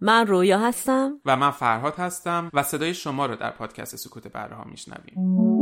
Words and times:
من 0.00 0.26
رویا 0.26 0.58
هستم. 0.58 1.20
و 1.24 1.36
من 1.36 1.50
فرهاد 1.50 1.94
هستم 1.94 2.50
و 2.54 2.62
صدای 2.62 2.94
شما 2.94 3.26
رو 3.26 3.36
در 3.36 3.50
پادکست 3.50 3.96
سکوت 3.96 4.28
بره 4.28 4.54
ها 4.54 4.64
میشنویم. 4.64 5.59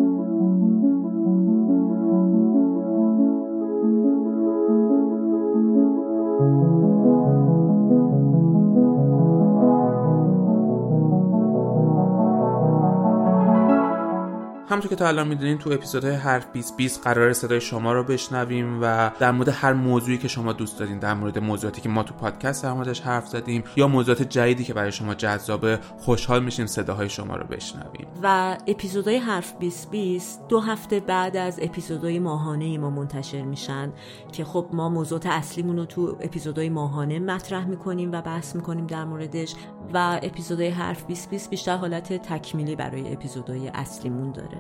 همونطور 14.79 14.97
که 14.97 15.05
تا 15.05 15.09
الان 15.09 15.29
می‌دونین 15.29 15.59
تو 15.59 15.73
اپیزودهای 15.73 16.15
حرف 16.15 16.47
20 16.53 16.77
20 16.77 17.03
قرار 17.03 17.33
صدای 17.33 17.61
شما 17.61 17.93
رو 17.93 18.05
بشنویم 18.05 18.79
و 18.83 19.11
در 19.19 19.31
مورد 19.31 19.49
هر 19.49 19.73
موضوعی 19.73 20.19
که 20.19 20.29
شما 20.29 20.53
دوست 20.53 20.79
دارین 20.79 20.99
در 20.99 21.15
مورد 21.15 21.39
موضوعاتی 21.39 21.81
که 21.81 21.89
ما 21.89 22.03
تو 22.03 22.15
پادکست 22.15 22.63
در 22.63 22.73
موردش 22.73 23.01
حرف 23.01 23.29
زدیم 23.29 23.65
یا 23.77 23.89
موضوعات 23.89 24.23
جدیدی 24.23 24.65
که 24.65 24.75
برای 24.75 24.93
شما 24.93 25.15
جذابه 25.15 25.79
خوشحال 25.99 26.45
میشیم 26.45 26.67
صداهای 26.67 27.09
شما 27.09 27.37
رو 27.37 27.47
بشنویم. 27.47 28.07
و 28.23 28.57
اپیزودهای 28.67 29.17
حرف 29.17 29.55
20 29.59 29.91
20 29.91 30.49
دو 30.49 30.61
هفته 30.61 31.01
بعد 31.01 31.37
از 31.37 31.59
اپیزودهای 31.63 32.19
ماهانه 32.19 32.79
ما 32.79 32.91
منتشر 32.91 33.43
میشن 33.43 33.93
که 34.33 34.45
خب 34.45 34.67
ما 34.73 34.89
موضوعات 34.89 35.27
اصلیمون 35.27 35.77
رو 35.77 35.85
تو 35.85 36.17
اپیزودهای 36.21 36.69
ماهانه 36.69 37.19
مطرح 37.19 37.67
می‌کنیم 37.67 38.13
و 38.13 38.23
بحث 38.23 38.57
می‌کنیم 38.57 38.87
در 38.87 39.05
موردش. 39.05 39.55
و 39.95 40.21
اپیزودهای 40.23 40.69
حرف 40.69 41.05
20 41.05 41.31
20 41.31 41.51
بیشتر 41.51 41.77
حالت 41.77 42.13
تکمیلی 42.13 42.77
برای 42.77 43.13
اپیزودهای 43.13 43.69
اصلیمون 43.69 44.33
داره. 44.33 44.59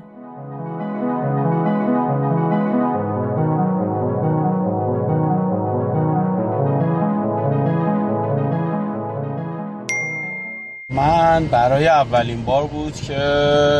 من 10.90 11.46
برای 11.46 11.88
اولین 11.88 12.44
بار 12.44 12.66
بود 12.66 12.94
که 12.94 13.18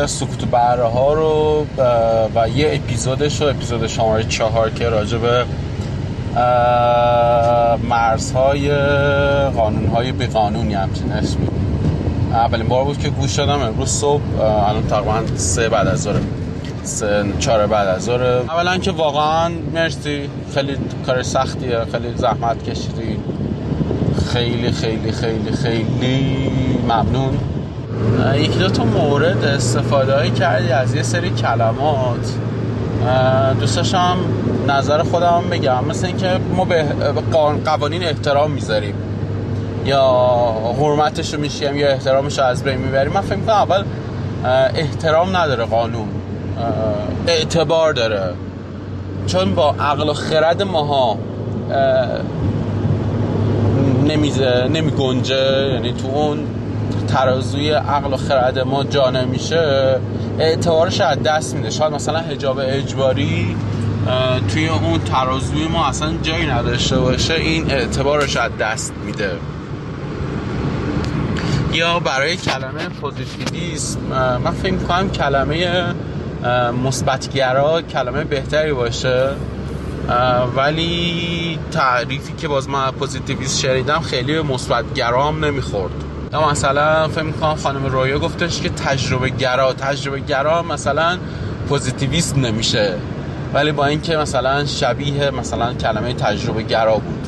سکوت 0.07 0.45
بره 0.45 0.83
ها 0.83 1.13
رو 1.13 1.65
و 2.35 2.49
یه 2.49 2.71
اپیزودش 2.75 3.41
رو 3.41 3.47
اپیزود 3.47 3.87
شماره 3.87 4.23
چهار 4.23 4.69
که 4.69 4.89
راجع 4.89 5.17
به 5.17 5.45
مرزهای 7.89 8.75
قانونهای 9.49 10.11
بی 10.11 10.25
قانونی 10.25 10.73
همچین 10.73 11.11
اسمی. 11.11 11.47
اولین 12.31 12.67
بار 12.67 12.83
بود 12.83 12.97
که 12.97 13.09
گوش 13.09 13.35
دادم 13.35 13.61
امروز 13.61 13.89
صبح 13.89 14.21
الان 14.41 14.87
تقریبا 14.87 15.21
سه 15.35 15.69
بعد 15.69 15.87
از 15.87 16.01
ظهر. 16.01 16.15
سه 16.83 17.25
چهار 17.39 17.67
بعد 17.67 17.87
از 17.87 18.03
ظهر. 18.03 18.23
اولا 18.23 18.77
که 18.77 18.91
واقعا 18.91 19.51
مرسی 19.73 20.29
خیلی 20.53 20.77
کار 21.05 21.23
سختیه 21.23 21.79
خیلی 21.91 22.13
زحمت 22.15 22.63
کشیدی. 22.63 23.17
خیلی 24.33 24.71
خیلی 24.71 25.11
خیلی 25.11 25.51
خیلی 25.51 26.51
ممنون. 26.83 27.37
یکی 28.35 28.59
دو 28.59 28.69
تا 28.69 28.83
مورد 28.83 29.43
استفاده 29.43 30.29
کردی 30.29 30.69
از 30.71 30.95
یه 30.95 31.03
سری 31.03 31.29
کلمات. 31.29 32.33
دوست 33.59 33.95
نظر 34.67 35.03
خودم 35.03 35.43
بگم. 35.51 35.85
مثل 35.85 36.07
اینکه 36.07 36.39
ما 36.55 36.65
به 36.65 36.85
قوانین 37.65 38.03
احترام 38.03 38.51
می‌ذاریم. 38.51 38.93
یا 39.85 40.01
حرمتش 40.79 41.33
رو 41.33 41.39
میشیم 41.39 41.77
یا 41.77 41.87
احترامش 41.87 42.39
رو 42.39 42.45
از 42.45 42.63
بین 42.63 42.77
می‌بریم. 42.77 43.13
من 43.13 43.21
فکر 43.21 43.35
کنم 43.35 43.49
اول 43.49 43.83
احترام 44.75 45.37
نداره 45.37 45.65
قانون. 45.65 46.07
اعتبار 47.27 47.93
داره. 47.93 48.33
چون 49.27 49.55
با 49.55 49.75
عقل 49.79 50.09
و 50.09 50.13
خرد 50.13 50.61
ماها 50.61 51.17
نمیزه 54.07 54.67
نمی 54.73 54.91
گنجه 54.91 55.69
یعنی 55.73 55.93
تو 55.93 56.07
اون 56.07 56.39
ترازوی 57.07 57.71
عقل 57.71 58.13
و 58.13 58.17
خرد 58.17 58.59
ما 58.59 58.83
جا 58.83 59.09
نمیشه. 59.09 59.95
اعتبارش 60.39 61.01
از 61.01 61.23
دست 61.23 61.55
میده. 61.55 61.69
شاید 61.69 61.93
مثلا 61.93 62.19
حجاب 62.19 62.59
اجباری 62.63 63.55
توی 64.53 64.67
اون 64.67 64.99
ترازوی 64.99 65.67
ما 65.67 65.87
اصلا 65.87 66.13
جایی 66.23 66.45
نداشته 66.45 66.97
باشه. 66.97 67.33
این 67.33 67.71
اعتبارش 67.71 68.37
از 68.37 68.51
دست 68.59 68.93
میده. 69.05 69.31
یا 71.73 71.99
برای 71.99 72.37
کلمه 72.37 72.89
پوزیتیویسم 73.01 73.99
من 74.43 74.51
فکر 74.51 74.75
کنم 74.75 75.11
کلمه 75.11 75.85
مثبتگرا 76.83 77.81
کلمه 77.81 78.23
بهتری 78.23 78.73
باشه. 78.73 79.29
ولی 80.55 81.59
تعریفی 81.71 82.33
که 82.33 82.47
باز 82.47 82.69
من 82.69 82.84
از 82.84 82.91
پوزیتیویست 82.91 83.59
شنیدم 83.59 83.99
خیلی 83.99 84.33
به 84.33 84.41
مثبت 84.41 84.93
گرا 84.93 85.19
هم 85.19 85.45
نمی‌خورد. 85.45 85.93
یا 86.33 86.49
مثلا 86.49 87.07
فکر 87.07 87.23
می‌کنم 87.23 87.55
خانم 87.55 87.85
رویا 87.85 88.19
گفتش 88.19 88.61
که 88.61 88.69
تجربه 88.69 89.29
گرا 89.29 89.73
تجربه 89.73 90.19
گرا 90.19 90.63
مثلا 90.63 91.17
پوزیتیویست 91.69 92.37
نمیشه. 92.37 92.93
ولی 93.53 93.71
با 93.71 93.85
اینکه 93.85 94.17
مثلا 94.17 94.65
شبیه 94.65 95.29
مثلا 95.29 95.73
کلمه 95.73 96.13
تجربه 96.13 96.63
گرا 96.63 96.95
بود. 96.95 97.27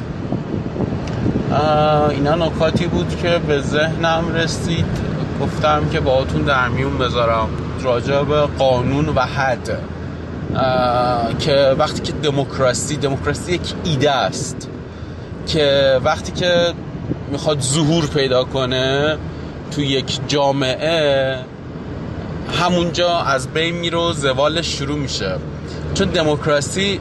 اینا 2.09 2.35
نکاتی 2.35 2.87
بود 2.87 3.17
که 3.21 3.39
به 3.47 3.61
ذهنم 3.61 4.33
رسید. 4.33 4.85
گفتم 5.41 5.89
که 5.89 5.99
باهاتون 5.99 6.41
در 6.41 6.67
میون 6.67 6.97
بذارم. 6.97 7.49
راجع 7.83 8.23
به 8.23 8.41
قانون 8.41 9.09
و 9.09 9.21
حد. 9.21 9.79
که 11.39 11.75
وقتی 11.79 12.01
که 12.01 12.11
دموکراسی 12.11 12.97
دموکراسی 12.97 13.53
یک 13.53 13.73
ایده 13.83 14.11
است. 14.11 14.69
که 15.47 15.99
وقتی 16.03 16.31
که 16.31 16.73
می‌خواد 17.31 17.59
ظهور 17.59 18.07
پیدا 18.07 18.43
کنه 18.43 19.17
تو 19.71 19.81
یک 19.81 20.19
جامعه 20.27 21.37
همونجا 22.59 23.17
از 23.17 23.47
بین 23.47 23.75
میره 23.75 23.97
و 23.97 24.13
زوالش 24.13 24.77
شروع 24.77 24.97
میشه. 24.97 25.35
چون 25.93 26.07
دموکراسی 26.07 26.99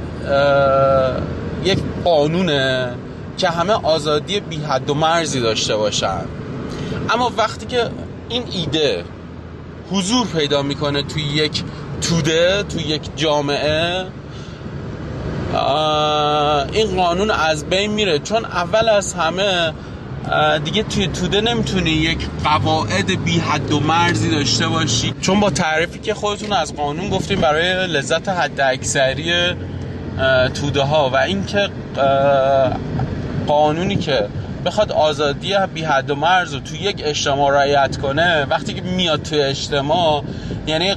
یک 1.64 1.78
قانونه 2.04 2.94
که 3.36 3.48
همه 3.48 3.72
آزادی 3.72 4.40
بی 4.40 4.56
حد 4.56 4.90
و 4.90 4.94
مرزی 4.94 5.40
داشته 5.40 5.76
باشن. 5.76 6.20
اما 7.10 7.32
وقتی 7.36 7.66
که 7.66 7.90
این 8.28 8.42
ایده 8.52 9.04
حضور 9.90 10.26
پیدا 10.26 10.62
می‌کنه 10.62 11.02
توی 11.02 11.22
یک 11.22 11.62
توده 12.00 12.62
توی 12.62 12.82
یک 12.82 13.02
جامعه 13.16 14.06
این 16.72 16.96
قانون 16.96 17.30
از 17.30 17.64
بین 17.64 17.92
میره. 17.92 18.18
چون 18.18 18.44
اول 18.44 18.88
از 18.88 19.14
همه 19.14 19.72
دیگه 20.64 20.82
توی 20.82 21.06
توده 21.06 21.40
نمی‌تونی 21.40 21.90
یک 21.90 22.18
قواعد 22.44 23.24
بی 23.24 23.38
حد 23.38 23.72
و 23.72 23.80
مرزی 23.80 24.30
داشته 24.30 24.68
باشی. 24.68 25.14
چون 25.20 25.40
با 25.40 25.50
تعریفی 25.50 25.98
که 25.98 26.14
خودتون 26.14 26.52
از 26.52 26.74
قانون 26.74 27.08
گفتیم 27.08 27.40
برای 27.40 27.86
لذت 27.86 28.28
حد 28.28 28.60
اکثری 28.60 29.32
توده 30.54 30.82
ها 30.82 31.10
و 31.10 31.16
اینکه 31.16 31.68
قانونی 33.46 33.96
که 33.96 34.26
بخواد 34.66 34.92
آزادی 34.92 35.54
بی 35.74 35.82
حد 35.84 36.10
و 36.10 36.14
مرز 36.14 36.54
رو 36.54 36.60
توی 36.60 36.78
یک 36.78 37.02
اجتماع 37.04 37.52
رعایت 37.52 37.96
کنه 37.96 38.44
وقتی 38.44 38.74
که 38.74 38.82
میاد 38.82 39.22
توی 39.22 39.42
اجتماع 39.42 40.24
یعنی 40.66 40.94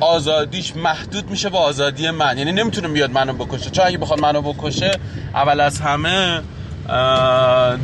آزادیش 0.00 0.76
محدود 0.76 1.30
میشه 1.30 1.48
با 1.48 1.58
آزادی 1.58 2.10
من. 2.10 2.38
یعنی 2.38 2.52
نمی‌تونه 2.52 2.88
بیاد 2.88 3.10
منو 3.10 3.32
بکشه. 3.32 3.70
چون 3.70 3.86
اگه 3.86 3.98
بخواد 3.98 4.20
منو 4.20 4.42
بکشه 4.42 4.90
اول 5.34 5.60
از 5.60 5.80
همه 5.80 6.40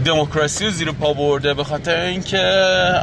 دموکراسی 0.04 0.64
رو 0.64 0.70
زیر 0.70 0.92
پا 0.92 1.12
برده 1.12 1.54
به 1.54 1.64
خاطر 1.64 2.00
اینکه 2.00 2.42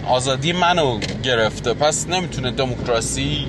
آزادی 0.08 0.54
منو 0.54 1.00
گرفته. 1.24 1.74
پس 1.74 2.08
نمی‌تونه 2.08 2.52
دموکراسی 2.52 3.48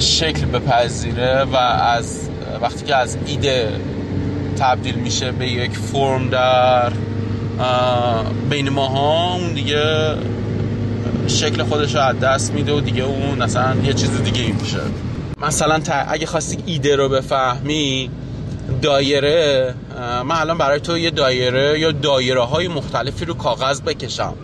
شکل 0.00 0.46
بپذیره 0.46 1.44
و 1.44 1.56
از 1.56 2.28
وقتی 2.62 2.84
که 2.84 2.96
از 2.96 3.16
ایده 3.26 3.68
تبدیل 4.58 4.94
میشه 4.94 5.32
به 5.32 5.48
یک 5.48 5.76
فرم 5.76 6.28
در 6.28 6.92
بین 8.50 8.68
ماها 8.68 9.34
اون 9.34 9.52
دیگه 9.52 10.14
شکل 11.26 11.62
خودش 11.62 11.94
رو 11.94 12.00
از 12.00 12.20
دست 12.20 12.52
میده 12.52 12.72
و 12.72 12.80
دیگه 12.80 13.02
اون 13.02 13.42
مثلا 13.42 13.74
یه 13.84 13.92
چیز 13.92 14.22
دیگه 14.22 14.52
میشه. 14.62 14.80
مثلا 15.42 15.80
اگه 16.08 16.26
خواستی 16.26 16.58
ایده 16.66 16.96
رو 16.96 17.08
بفهمی 17.08 18.10
دایره 18.82 19.74
من 20.02 20.36
الان 20.36 20.58
برای 20.58 20.80
تو 20.80 20.98
یه 20.98 21.10
دایره 21.10 21.78
یا 21.78 21.92
دایره 21.92 22.42
های 22.42 22.68
مختلفی 22.68 23.24
رو 23.24 23.34
کاغذ 23.34 23.80
بکشم. 23.80 24.34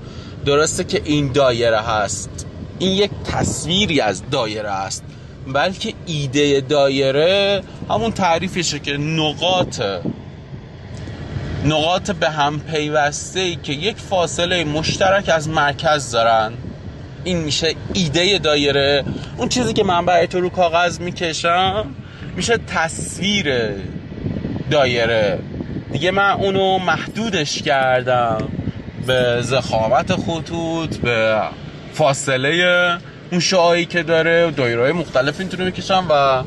درسته 0.46 0.84
که 0.84 1.02
این 1.05 1.32
دایره 1.32 1.81
هست. 1.81 2.46
این 2.78 2.93
یک 2.93 3.10
تصویری 3.25 4.00
از 4.00 4.22
دایره 4.31 4.70
است. 4.70 5.05
بلکه 5.46 5.94
ایده 6.06 6.60
دایره 6.60 7.62
همون 7.90 8.12
تعریفشه 8.12 8.78
که 8.78 8.96
نقاط 8.96 9.82
نقاط 11.64 12.10
به 12.10 12.31
هم 12.31 12.60
پیوسته 12.60 13.40
ای 13.40 13.56
که 13.56 13.72
یک 13.72 13.96
فاصله 13.96 14.64
مشترک 14.64 15.28
از 15.28 15.49
مرکز 15.49 16.10
دارن. 16.10 16.52
این 17.25 17.38
میشه 17.38 17.75
ایده 17.94 18.38
دایره. 18.38 19.05
اون 19.37 19.49
چیزی 19.49 19.72
که 19.72 19.84
من 19.84 20.06
برای 20.06 20.26
تو 20.26 20.40
رو 20.40 20.49
کاغذ 20.49 21.00
می‌کشم 21.00 21.94
میشه 22.37 22.58
تصویر 22.66 23.75
دایره. 24.70 25.38
دیگه 25.93 26.11
من 26.11 26.31
اونو 26.31 26.79
محدودش 26.79 27.62
کردم. 27.62 28.49
به 29.06 29.38
زخامت 29.43 30.12
خطوط 30.12 30.97
به 30.97 31.41
فاصله 31.94 32.99
اون 33.31 33.41
شعایی 33.41 33.85
که 33.85 34.03
داره 34.03 34.50
دایره 34.50 34.93
مختلف 34.93 35.41
اینطوری 35.41 35.65
می‌کشن 35.65 36.05
و 36.11 36.43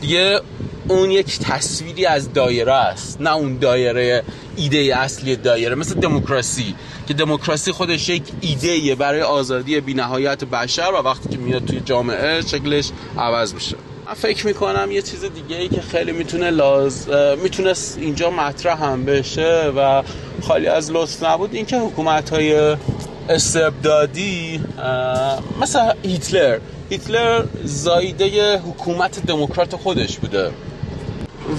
دیگه 0.00 0.40
اون 0.88 1.10
یک 1.10 1.38
تصویری 1.38 2.06
از 2.06 2.32
دایره 2.32 2.72
است. 2.72 3.20
نه 3.20 3.34
اون 3.34 3.58
دایره 3.58 4.22
ایده 4.56 4.96
اصلی 4.96 5.36
دایره. 5.36 5.74
مثل 5.74 5.94
دموکراسی. 5.94 6.74
که 7.08 7.14
دموکراسی 7.14 7.72
خودش 7.72 8.08
یک 8.08 8.22
ایده 8.40 8.94
برای 8.94 9.22
آزادی 9.22 9.80
بینهایت 9.80 10.44
بشر 10.44 10.90
و 10.94 10.96
وقتی 10.96 11.28
که 11.28 11.38
میاد 11.38 11.64
توی 11.64 11.80
جامعه 11.80 12.40
شکلش 12.40 12.90
عوض 13.18 13.54
میشه. 13.54 13.76
من 14.10 14.14
فکر 14.14 14.46
می‌کنم 14.46 14.92
یه 14.92 15.02
چیز 15.02 15.24
دیگه 15.24 15.56
ای 15.56 15.68
که 15.68 15.80
خیلی 15.80 16.12
می‌تونه 16.12 16.50
لاز 16.50 17.08
می‌تونست 17.42 17.98
اینجا 17.98 18.30
مطرح 18.30 18.84
هم 18.84 19.04
بشه 19.04 19.72
و 19.76 20.02
خالی 20.42 20.66
از 20.66 20.90
لطف 20.90 21.22
نبود 21.22 21.54
اینکه 21.54 21.76
حکومت 21.76 22.30
های 22.30 22.76
استبدادی 23.28 24.60
مثل 25.60 25.92
هیتلر. 26.02 26.58
هیتلر 26.90 27.44
زایده 27.64 28.58
حکومت 28.58 29.26
دموکرات 29.26 29.76
خودش 29.76 30.18
بوده. 30.18 30.50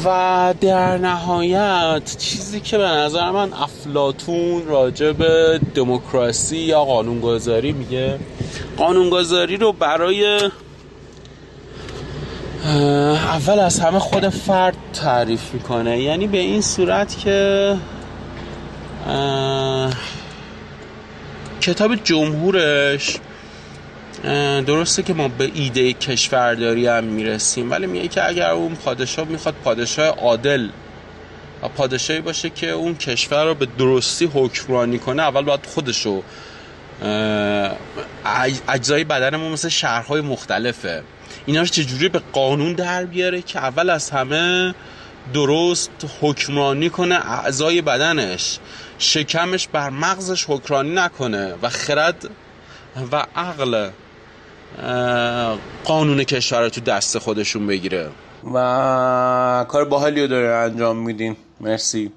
و 0.06 0.54
در 0.62 0.98
نهایت 0.98 2.16
چیزی 2.18 2.60
که 2.60 2.78
به 2.78 2.88
نظر 2.88 3.32
من 3.32 3.54
افلاتون 3.54 4.68
راجع 4.68 5.12
به 5.12 5.60
دموکراسی 5.76 6.58
یا 6.58 6.84
قانونگذاری 6.84 7.72
میگه 7.72 8.20
قانونگذاری 8.78 9.58
رو 9.58 9.74
برای 9.74 10.50
اول 12.66 13.60
از 13.60 13.80
همه 13.80 14.00
خود 14.00 14.30
فرد 14.30 14.76
تعریف 14.94 15.54
می‌کنه. 15.54 16.02
یعنی 16.02 16.28
به 16.28 16.38
این 16.38 16.62
صورت 16.62 17.20
که 17.20 17.76
کتاب 21.62 21.96
جمهورش 21.96 23.18
درسته 24.66 25.04
که 25.04 25.14
ما 25.14 25.28
به 25.28 25.52
ایده 25.54 25.94
کشورداری 25.94 26.88
هم 26.88 27.04
می‌رسیم 27.04 27.72
ولی 27.72 27.88
میگه 27.88 28.08
که 28.08 28.28
اگر 28.28 28.52
اون 28.52 28.76
پادشاه 28.76 29.28
می‌خواد 29.28 29.56
پادشاه 29.64 30.08
عادل 30.08 30.70
و 31.64 31.68
پادشاهی 31.68 32.22
باشه 32.22 32.50
که 32.50 32.70
اون 32.70 32.96
کشور 32.96 33.46
رو 33.46 33.54
به 33.54 33.68
درستی 33.78 34.26
حکمرانی 34.34 35.00
کنه 35.00 35.22
اول 35.22 35.42
باید 35.42 35.66
خودشو 35.66 36.24
اجزای 38.68 39.04
بدنمون 39.04 39.52
مثل 39.52 39.70
شهرهای 39.70 40.22
مختلفه. 40.22 41.04
اینا 41.46 41.60
رو 41.60 41.68
چجوری 41.68 42.10
به 42.10 42.22
قانون 42.34 42.74
در 42.74 43.06
بیاره 43.06 43.42
که 43.42 43.60
اول 43.60 43.90
از 43.90 44.10
همه 44.10 44.74
درست 45.34 45.92
حکمرانی 46.22 46.90
کنه 46.90 47.16
اعضای 47.16 47.82
بدنش 47.82 48.60
شکمش 48.98 49.68
بر 49.68 49.90
مغزش 49.90 50.46
حکمرانی 50.48 50.94
نکنه 50.96 51.56
و 51.62 51.70
خرد 51.70 52.30
و 53.12 53.26
عقل 53.36 53.90
قانون 55.84 56.24
کشور 56.24 56.62
رو 56.62 56.70
تو 56.70 56.82
دست 56.82 57.18
خودشون 57.18 57.68
بگیره. 57.68 58.10
و 58.54 59.66
کار 59.68 59.86
باحالی 59.86 60.22
رو 60.22 60.28
داره 60.28 60.48
انجام 60.48 60.98
میدین 60.98 61.36
مرسی. 61.62 62.12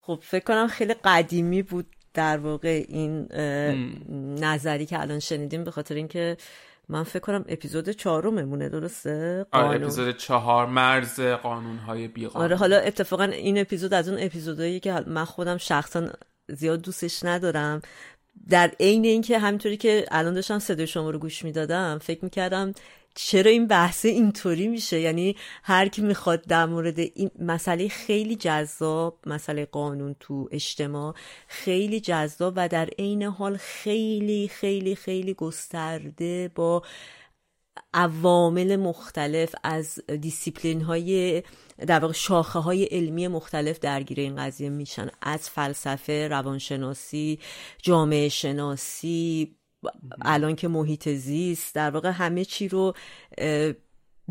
خب 0.00 0.18
فکر 0.22 0.44
کنم 0.44 0.68
خیلی 0.68 0.94
قدیمی 1.04 1.62
بود. 1.62 1.95
در 2.16 2.38
واقع 2.38 2.84
این 2.88 3.32
نظری 4.40 4.86
که 4.86 5.00
الان 5.00 5.18
شنیدیم 5.18 5.64
به 5.64 5.70
خاطر 5.70 5.94
اینکه 5.94 6.36
من 6.88 7.02
فکر 7.02 7.18
کنم 7.18 7.44
اپیزود 7.48 7.88
چهارممونه 7.90 8.68
درسته؟ 8.68 9.46
آره 9.52 9.82
اپیزود 9.82 10.16
چهار 10.16 10.66
مرز 10.66 11.20
قانون 11.20 11.76
های 11.76 12.08
بیقانون 12.08 12.44
آره 12.44 12.56
حالا 12.56 12.78
اتفاقا 12.78 13.24
این 13.24 13.58
اپیزود 13.58 13.94
از 13.94 14.08
اون 14.08 14.18
اپیزودهایی 14.20 14.80
که 14.80 15.04
من 15.06 15.24
خودم 15.24 15.56
شخصا 15.56 16.08
زیاد 16.48 16.82
دوستش 16.82 17.24
ندارم. 17.24 17.82
در 18.48 18.70
عین 18.80 19.04
اینکه 19.04 19.38
همینطوری 19.38 19.76
که 19.76 20.06
الان 20.10 20.34
داشتم 20.34 20.58
صدای 20.58 20.86
شما 20.86 21.10
رو 21.10 21.18
گوش 21.18 21.44
می‌دادم 21.44 21.98
فکر 22.02 22.24
می‌کردم 22.24 22.72
چرا 23.18 23.50
این 23.50 23.66
بحث 23.66 24.04
اینطوری 24.04 24.68
میشه؟ 24.68 25.00
یعنی 25.00 25.36
هر 25.62 25.88
کی 25.88 26.02
می‌خواد 26.02 26.44
در 26.44 26.66
مورد 26.66 26.98
این 26.98 27.30
مسئله 27.38 27.88
خیلی 27.88 28.36
جذاب 28.36 29.18
مسئله 29.26 29.64
قانون 29.64 30.16
تو 30.20 30.48
اجتماع 30.52 31.14
خیلی 31.48 32.00
جذاب 32.00 32.52
و 32.56 32.68
در 32.68 32.88
عین 32.98 33.22
حال 33.22 33.56
خیلی 33.56 34.48
خیلی 34.48 34.94
خیلی 34.94 35.34
گسترده 35.34 36.50
با 36.54 36.82
عوامل 37.94 38.76
مختلف 38.76 39.54
از 39.62 40.00
دیسیپلین 40.20 40.80
های 40.80 41.42
در 41.86 41.98
واقع 41.98 42.12
شاخه 42.12 42.58
های 42.58 42.84
علمی 42.84 43.28
مختلف 43.28 43.78
درگیر 43.78 44.20
این 44.20 44.36
قضیه 44.36 44.68
میشن. 44.68 45.08
از 45.22 45.50
فلسفه 45.50 46.28
روانشناسی 46.28 47.38
جامعه 47.82 48.28
شناسی 48.28 49.56
الان 50.22 50.56
که 50.56 50.68
محیط 50.68 51.08
زیست 51.08 51.74
در 51.74 51.90
واقع 51.90 52.10
همه 52.10 52.44
چی 52.44 52.68
رو 52.68 52.94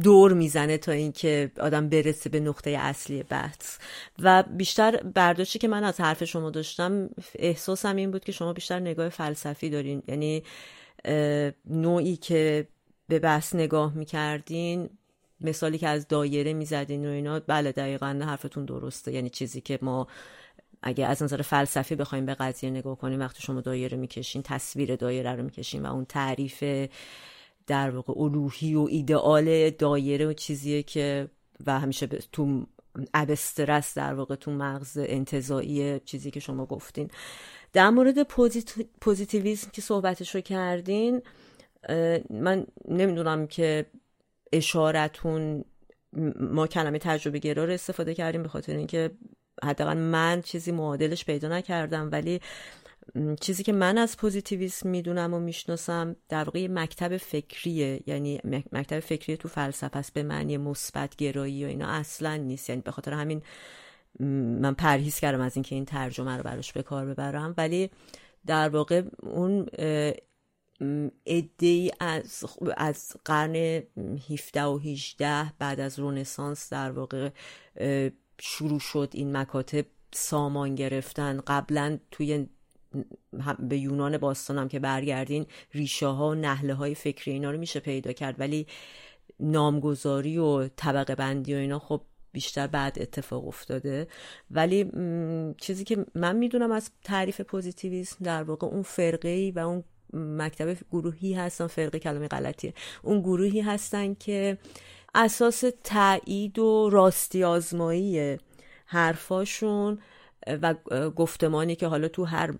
دور 0.03 0.33
می‌زنه 0.33 0.77
تا 0.77 0.91
اینکه 0.91 1.51
آدم 1.59 1.89
برسه 1.89 2.29
به 2.29 2.39
نقطه 2.39 2.69
اصلی 2.69 3.23
بحث. 3.23 3.77
و 4.19 4.43
بیشتر 4.43 4.97
برداشتی 4.97 5.59
که 5.59 5.67
من 5.67 5.83
از 5.83 6.01
حرف 6.01 6.23
شما 6.23 6.49
داشتم 6.49 7.09
احساسم 7.35 7.95
این 7.95 8.11
بود 8.11 8.23
که 8.23 8.31
شما 8.31 8.53
بیشتر 8.53 8.79
نگاه 8.79 9.09
فلسفی 9.09 9.69
دارین. 9.69 10.03
یعنی 10.07 10.43
نوعی 11.65 12.15
که 12.15 12.67
به 13.07 13.19
بحث 13.19 13.55
نگاه 13.55 13.93
می‌کردین 13.93 14.89
مثالی 15.41 15.77
که 15.77 15.87
از 15.87 16.07
دایره 16.07 16.53
می‌زدین 16.53 17.05
و 17.05 17.09
اینا 17.09 17.39
بله 17.39 17.71
دقیقا 17.71 18.21
حرفتون 18.25 18.65
درسته. 18.65 19.11
یعنی 19.11 19.29
چیزی 19.29 19.61
که 19.61 19.79
ما 19.81 20.07
اگه 20.87 21.05
از 21.05 21.23
نظر 21.23 21.41
فلسفی 21.41 21.95
بخوایم 21.95 22.25
به 22.25 22.33
قضیه 22.33 22.69
نگاه 22.69 22.97
کنیم 22.97 23.19
وقتی 23.19 23.43
شما 23.43 23.61
دایره 23.61 23.97
می‌کشین 23.97 24.41
تصویر 24.41 24.95
دایره 24.95 25.33
رو 25.33 25.43
می‌کشین 25.43 25.85
و 25.85 25.93
اون 25.93 26.05
تعریف 26.05 26.63
در 27.67 27.89
واقع 27.89 28.13
الوهی 28.17 28.75
و 28.75 28.87
ایدئال 28.89 29.69
دایره 29.69 30.25
و 30.25 30.33
چیزیه 30.33 30.83
که 30.83 31.27
و 31.65 31.79
همیشه 31.79 32.07
تو 32.07 32.65
ابسترس 33.13 33.97
در 33.97 34.13
واقع 34.13 34.35
تو 34.35 34.51
مغز 34.51 34.97
انتظایی 35.01 35.99
چیزی 35.99 36.31
که 36.31 36.39
شما 36.39 36.65
گفتین. 36.65 37.09
در 37.73 37.89
مورد 37.89 38.23
پوزیتیویسم 39.01 39.69
که 39.73 39.81
صحبتش 39.81 40.35
رو 40.35 40.41
کردین 40.41 41.21
من 42.29 42.65
نمی‌دونم 42.87 43.47
که 43.47 43.85
اشارتون 44.53 45.65
ما 46.39 46.67
کلمه 46.67 46.99
تجربه 46.99 47.39
گرا 47.39 47.65
رو 47.65 47.73
استفاده 47.73 48.13
کردیم 48.13 48.43
به 48.43 48.49
خاطر 48.49 48.75
اینکه 48.75 49.11
حداقل 49.63 49.97
من 49.97 50.41
چیزی 50.41 50.71
معادلش 50.71 51.25
پیدا 51.25 51.47
نکردم 51.47 52.09
ولی 52.11 52.41
چیزی 53.41 53.63
که 53.63 53.73
من 53.73 53.97
از 53.97 54.17
پوزیتیویسم 54.17 54.89
می‌دونم 54.89 55.33
و 55.33 55.39
می‌شناسم 55.39 56.15
در 56.29 56.43
واقع 56.43 56.67
مکتب 56.67 57.17
فکریه. 57.17 57.99
یعنی 58.05 58.41
مکتب 58.71 58.99
فکری 58.99 59.37
تو 59.37 59.47
فلسفه 59.47 59.97
است 59.97 60.13
به 60.13 60.23
معنی 60.23 60.57
مثبت 60.57 61.15
گرایی 61.15 61.65
و 61.65 61.67
اینا 61.67 61.87
اصلا 61.87 62.35
نیست. 62.35 62.69
یعنی 62.69 62.81
به 62.81 62.91
خاطر 62.91 63.13
همین 63.13 63.41
من 64.59 64.73
پرهیز 64.73 65.19
کردم 65.19 65.41
از 65.41 65.55
اینکه 65.55 65.75
این 65.75 65.85
ترجمه 65.85 66.37
رو 66.37 66.43
براش 66.43 66.73
به 66.73 66.83
کار 66.83 67.05
ببرم. 67.05 67.53
ولی 67.57 67.89
در 68.45 68.69
واقع 68.69 69.01
اون 69.19 69.65
ای 71.23 71.91
از 71.99 72.45
از 72.77 73.15
قرن 73.25 73.55
17 74.29 74.63
و 74.63 74.77
18 74.77 75.53
بعد 75.59 75.79
از 75.79 75.99
رونسانس 75.99 76.69
در 76.73 76.91
واقع 76.91 77.29
شروع 78.39 78.79
شد 78.79 79.09
این 79.13 79.37
مکاتب 79.37 79.85
سامان 80.13 80.75
گرفتن. 80.75 81.41
قبلا 81.47 81.97
توی 82.11 82.47
به 83.59 83.77
یونان 83.77 84.35
هم 84.49 84.67
که 84.67 84.79
برگردین 84.79 85.45
ریشه 85.73 86.07
ها 86.07 86.29
و 86.29 86.35
نهله 86.35 86.73
های 86.73 86.95
فکری 86.95 87.31
اینا 87.31 87.51
رو 87.51 87.57
میشه 87.57 87.79
پیدا 87.79 88.11
کرد. 88.11 88.39
ولی 88.39 88.67
نامگذاری 89.39 90.37
و 90.37 90.67
طبقه 90.67 91.15
بندی 91.15 91.53
و 91.53 91.57
اینا 91.57 91.79
خب 91.79 92.01
بیشتر 92.31 92.67
بعد 92.67 92.97
اتفاق 93.01 93.47
افتاده. 93.47 94.07
ولی 94.51 94.91
چیزی 95.57 95.83
که 95.83 96.05
من 96.15 96.35
می‌دونم 96.35 96.71
از 96.71 96.91
تعریف 97.03 97.41
پوزیتیویسم 97.41 98.17
در 98.25 98.43
واقع 98.43 98.67
اون 98.67 98.83
فرقه 98.83 99.29
ای 99.29 99.51
و 99.51 99.59
اون 99.59 99.83
مکتب 100.13 100.77
گروهی 100.91 101.33
هستن. 101.33 101.67
فرقه 101.67 101.99
کلمه 101.99 102.27
غلطیه. 102.27 102.73
اون 103.03 103.21
گروهی 103.21 103.61
هستن 103.61 104.13
که 104.13 104.57
اساس 105.15 105.63
تایید 105.83 106.59
و 106.59 106.89
راستی 106.89 107.43
آزمایی 107.43 108.37
حرفاشون 108.85 109.99
و 110.47 110.73
گفتمانی 111.15 111.75
که 111.75 111.87
حالا 111.87 112.07
تو 112.07 112.25
هر 112.25 112.53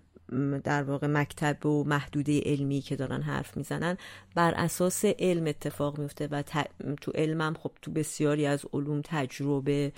در 0.64 0.82
واقع 0.82 1.06
مکتب 1.06 1.66
و 1.66 1.84
محدوده 1.84 2.40
علمی 2.40 2.80
که 2.80 2.96
دارن 2.96 3.22
حرف 3.22 3.56
می‌زنن 3.56 3.96
بر 4.34 4.54
اساس 4.54 5.04
علم 5.04 5.46
اتفاق 5.46 5.98
میفته 5.98 6.28
و 6.30 6.42
تو 7.00 7.12
علمم 7.14 7.54
خب 7.62 7.70
تو 7.82 7.90
بسیاری 7.90 8.46
از 8.46 8.64
علوم 8.72 9.00
تجربه 9.04 9.92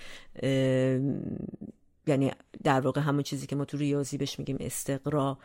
یعنی 2.06 2.32
در 2.64 2.80
واقع 2.80 3.00
همون 3.00 3.22
چیزی 3.22 3.46
که 3.46 3.56
ما 3.56 3.64
تو 3.64 3.76
ریاضی 3.76 4.18
بهش 4.18 4.38
میگیم 4.38 4.56
استقرا 4.60 5.38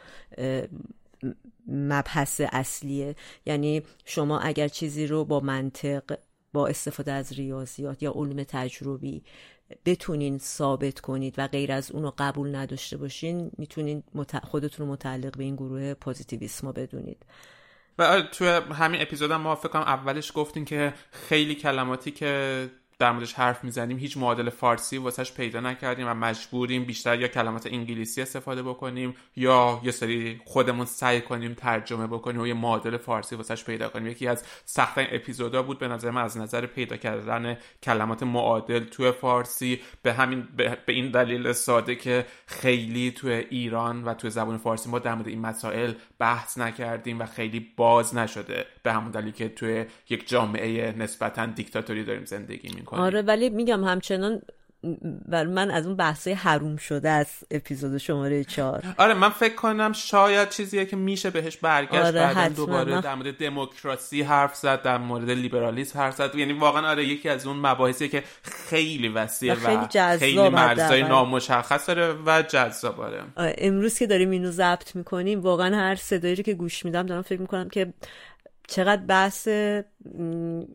مبحث 1.68 2.42
اصلیه. 2.52 3.16
یعنی 3.46 3.82
شما 4.06 4.40
اگر 4.40 4.68
چیزی 4.68 5.08
رو 5.08 5.26
با 5.26 5.40
منطق 5.40 6.18
با 6.54 6.68
استفاده 6.68 7.12
از 7.12 7.34
ریاضیات 7.34 8.04
یا 8.04 8.12
علوم 8.12 8.44
تجربی 8.44 9.24
بتونین 9.86 10.38
ثابت 10.38 11.00
کنید 11.00 11.36
و 11.38 11.48
غیر 11.48 11.72
از 11.72 11.92
اونو 11.92 12.12
قبول 12.18 12.56
نداشته 12.56 12.98
باشین 12.98 13.52
می‌تونین 13.58 14.04
خودتون 14.44 14.86
رو 14.86 14.94
متعلق 14.94 15.38
به 15.38 15.44
این 15.44 15.56
گروه 15.56 15.94
پوزیتیویسما 15.94 16.72
بدونید. 16.72 17.26
و 18.00 18.22
توی 18.22 18.48
همین 18.48 19.02
اپیزودم 19.02 19.42
ما 19.42 19.56
فکر 19.56 19.78
اولش 19.78 20.32
گفتین 20.36 20.66
که 20.66 20.94
خیلی 21.12 21.56
کلماتی 21.56 22.12
که 22.12 22.70
در 23.00 23.12
موردش 23.12 23.34
حرف 23.34 23.64
می‌زنیم 23.64 23.98
هیچ 23.98 24.18
معادل 24.18 24.50
فارسی 24.50 24.98
واسش 24.98 25.34
پیدا 25.34 25.60
نکردیم 25.60 26.08
و 26.08 26.14
مجبوریم 26.14 26.86
بیشتر 26.86 27.20
یا 27.20 27.28
کلمات 27.28 27.66
انگلیسی 27.66 28.22
استفاده 28.22 28.64
بکنیم 28.64 29.16
یا 29.36 29.82
یه 29.84 29.92
سری 29.92 30.42
خودمون 30.46 30.86
سعی 30.86 31.22
کنیم 31.22 31.54
ترجمه 31.54 32.08
بکنیم 32.08 32.42
و 32.42 32.48
یه 32.48 32.54
معادل 32.54 32.98
فارسی 32.98 33.36
واسش 33.36 33.64
پیدا 33.64 33.90
کنیم. 33.90 34.08
یکی 34.08 34.28
از 34.28 34.44
سخت 34.66 34.94
اپیزودا 34.98 35.64
بود 35.64 35.80
به 35.80 35.88
نظر 35.88 36.12
من 36.12 36.22
از 36.22 36.38
نظر 36.38 36.66
پیدا 36.66 36.98
کردن 36.98 37.58
کلمات 37.84 38.24
معادل 38.24 38.84
توی 38.84 39.12
فارسی. 39.12 39.82
به 40.02 40.14
همین 40.14 40.48
به 40.58 40.78
این 40.88 41.12
دلیل 41.12 41.52
ساده 41.52 41.96
که 41.96 42.26
خیلی 42.46 43.12
توی 43.12 43.34
ایران 43.34 44.04
و 44.04 44.14
توی 44.14 44.30
زبان 44.30 44.58
فارسی 44.58 44.90
ما 44.90 45.00
در 45.00 45.16
مورد 45.16 45.28
این 45.28 45.40
مسائل 45.40 45.94
بحث 46.20 46.58
نکردیم 46.58 47.20
و 47.20 47.26
خیلی 47.26 47.68
باز 47.78 48.16
نشده. 48.16 48.66
به 48.84 48.94
همون 48.94 49.12
دلیل 49.12 49.32
که 49.32 49.50
توی 49.50 49.86
یک 50.10 50.28
جامعه 50.28 50.92
نسبتا 50.98 51.46
دیکتاتوری 51.46 52.04
داریم 52.04 52.26
زندگی 52.26 52.83
می‌کنیم 52.84 53.04
آره 53.04 53.22
ولی 53.22 53.50
میگم 53.50 53.84
همچنان 53.84 54.42
بر 55.30 55.46
من 55.46 55.72
از 55.72 55.86
اون 55.86 55.96
بحثای 55.96 56.34
حروم 56.34 56.78
شده 56.78 57.10
از 57.10 57.28
اپیزود 57.52 57.98
شماره 57.98 58.44
چهار. 58.44 58.84
آره 58.98 59.14
من 59.14 59.30
فکر 59.30 59.56
کنم 59.56 59.94
شاید 59.94 60.50
چیزیه 60.50 60.86
که 60.86 60.96
میشه 60.96 61.30
بهش 61.30 61.58
برگشت 61.58 62.06
آره 62.06 62.12
بعدا 62.12 62.50
دوباره 62.56 63.02
در 63.02 63.16
مورد 63.16 63.38
دموکراسی 63.38 64.22
حرف 64.22 64.56
زد 64.56 64.82
در 64.82 64.98
مورد 64.98 65.30
لیبرالیسم 65.30 66.00
حرف 66.00 66.16
زد. 66.16 66.36
یعنی 66.36 66.54
واقعا 66.54 66.90
آره 66.90 67.06
یکی 67.06 67.30
از 67.30 67.48
اون 67.48 67.58
مباحثی 67.58 68.10
که 68.10 68.24
خیلی 68.44 69.08
وسیع 69.08 69.54
و 69.54 69.56
خیلی, 69.56 70.18
خیلی 70.18 70.50
مرزای 70.50 71.04
نامشخص 71.04 71.88
داره 71.90 72.16
و 72.26 72.42
جذاب 72.42 73.00
آره. 73.00 73.24
امروز 73.38 74.00
که 74.00 74.08
داریم 74.08 74.30
اینو 74.30 74.52
ضبط 74.52 74.96
می‌کنیم 74.96 75.42
واقعا 75.42 75.76
هر 75.76 75.96
صدایی 75.96 76.36
که 76.36 76.54
گوش 76.54 76.86
میدم 76.86 77.06
دارم 77.06 77.22
فکر 77.22 77.42
می‌کنم 77.42 77.70
که 77.70 77.94
چقدر 78.74 79.02
بحث 79.02 79.48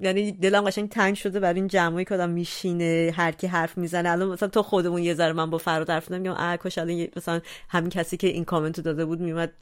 یعنی 0.00 0.32
دلم 0.32 0.64
قشنگ 0.64 0.88
تنگ 0.88 1.14
شده 1.14 1.40
برای 1.40 1.60
این 1.60 1.68
جمعی 1.68 2.04
که 2.04 2.14
آدم 2.14 2.30
میشینه 2.30 3.12
هر 3.16 3.32
کی 3.32 3.46
حرف 3.46 3.78
می‌زنه. 3.78 4.10
الان 4.10 4.28
مثلا 4.28 4.48
تو 4.48 4.62
خودمون 4.62 5.02
یه 5.02 5.14
ذره 5.14 5.32
من 5.32 5.50
با 5.50 5.58
فراد 5.58 5.90
حرف 5.90 6.10
میگم 6.10 6.30
آ 6.30 6.56
کاش 6.56 6.78
الان 6.78 7.06
مثلا 7.16 7.40
همین 7.68 7.90
کسی 7.90 8.16
که 8.16 8.26
این 8.26 8.44
کامنتو 8.44 8.82
داده 8.82 9.04
بود 9.04 9.20
میومد 9.20 9.52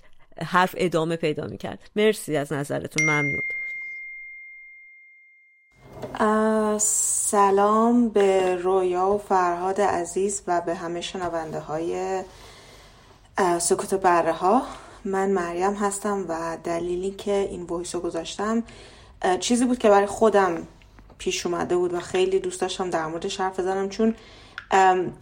حرف 0.42 0.74
ادامه 0.78 1.16
پیدا 1.16 1.46
می‌کرد. 1.46 1.90
مرسی 1.96 2.36
از 2.36 2.52
نظرتون 2.52 3.06
ممنون. 3.06 3.42
سلام 6.78 8.08
به 8.08 8.56
رویا 8.56 9.06
و 9.06 9.18
فرهاد 9.18 9.80
عزیز 9.80 10.42
و 10.46 10.60
به 10.60 10.74
همه 10.74 11.00
شنونده 11.00 11.60
های 11.60 12.22
سکوت 13.58 13.94
بره 13.94 14.32
ها 14.32 14.62
من 15.06 15.30
مریم 15.30 15.74
هستم 15.74 16.24
و 16.28 16.58
دلیلی 16.64 17.10
که 17.10 17.32
این 17.50 17.62
وایس 17.62 17.94
رو 17.94 18.00
گذاشتم 18.00 18.62
چیزی 19.40 19.64
بود 19.64 19.78
که 19.78 19.88
برای 19.88 20.06
خودم 20.06 20.66
پیش 21.18 21.46
اومده 21.46 21.76
بود 21.76 21.94
و 21.94 22.00
خیلی 22.00 22.38
دوست 22.38 22.60
داشتم 22.60 22.90
در 22.90 23.06
موردش 23.06 23.40
حرف 23.40 23.60
بزنم 23.60 23.88
چون 23.88 24.14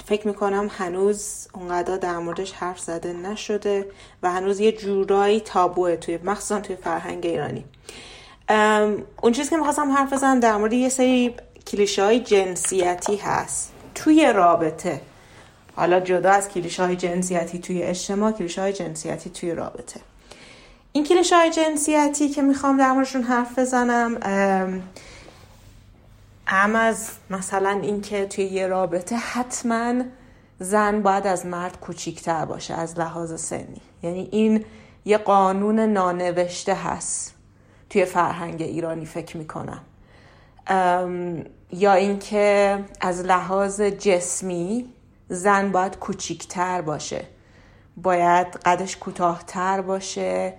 فکر 0.07 0.27
می‌کنم 0.27 0.71
هنوز 0.79 1.49
اونقدر 1.55 1.97
در 1.97 2.19
موردش 2.19 2.53
حرف 2.53 2.81
زده 2.81 3.13
نشده 3.13 3.87
و 4.23 4.33
هنوز 4.33 4.61
یه 4.61 4.73
جورایی 4.73 5.41
تابوه 5.41 5.97
توی 5.97 6.19
مخصوصا 6.25 6.61
توی 6.61 6.77
فرهنگ 6.77 7.27
ایرانی. 7.27 7.65
اون 9.23 9.33
چیزی 9.33 9.51
که 9.51 9.57
می‌خواستم 9.57 9.91
حرف 9.91 10.13
بزنم 10.13 10.41
در 10.41 10.57
مورد 10.57 10.73
یه 10.73 10.89
سری 10.89 11.35
کلیشه 11.67 12.05
های 12.05 12.21
جنسیتی 12.21 13.17
هست. 13.17 13.73
توی 13.95 14.33
رابطه 14.33 15.01
حالا 15.77 16.01
جدا 16.01 16.31
از 16.31 16.49
کلیشه 16.49 16.97
جنسیتی 16.97 17.59
توی 17.59 17.83
اجتماع 17.83 18.33
کلیشه 18.33 18.73
جنسیتی 18.73 19.31
توی 19.31 19.55
رابطه. 19.55 20.01
این 20.93 21.05
کلیشه 21.05 21.51
جنسیتی 21.51 22.29
که 22.29 22.43
می‌خوام 22.43 22.77
در 22.77 22.93
موردشون 22.93 23.23
حرف 23.23 23.59
بزنم 23.59 24.17
هم 26.47 26.77
از 26.77 27.11
مثلا 27.31 27.81
اینکه 27.83 28.27
توی 28.27 28.45
یه 28.45 28.67
رابطه 28.67 29.17
حتما 29.17 29.95
زن 30.59 31.03
باید 31.03 31.27
از 31.27 31.47
مرد 31.47 31.81
کوچیکتر 31.81 32.45
باشه 32.45 32.75
از 32.75 32.99
لحاظ 32.99 33.41
سنی. 33.41 33.81
یعنی 34.03 34.29
این 34.33 34.65
یه 35.05 35.19
قانون 35.19 35.81
نانوشته 35.81 36.75
هست 36.75 37.35
توی 37.91 38.05
فرهنگ 38.05 38.63
ایرانی 38.63 39.07
فکر 39.07 39.37
می‌کنم. 39.37 39.81
یا 41.73 41.93
اینکه 41.93 42.79
از 43.01 43.21
لحاظ 43.21 43.81
جسمی 43.81 44.94
زن 45.29 45.73
باید 45.73 45.99
کوچیکتر 45.99 46.81
باشه. 46.81 47.25
باید 47.97 48.47
قدش 48.47 48.97
کوتاهتر 48.97 49.81
باشه. 49.81 50.55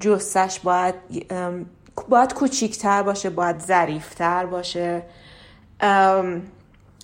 جسش 0.00 0.60
باید 0.60 0.94
باید 2.08 2.34
کوچیکتر 2.34 3.02
باشه 3.02 3.30
باید 3.30 3.58
ظریفتر 3.58 4.46
باشه. 4.46 5.02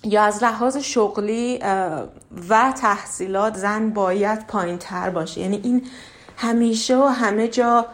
یا 0.03 0.23
از 0.23 0.43
لحاظ 0.43 0.77
شغلی 0.77 1.59
و 2.49 2.73
تحصیلات 2.81 3.57
زن 3.57 3.89
باید 3.89 4.47
پایین 4.47 4.77
تر 4.77 5.09
باشه. 5.09 5.41
یعنی 5.41 5.59
این 5.63 5.87
همیشه 6.37 6.97
و 6.97 7.05
همه 7.05 7.47
جا 7.47 7.85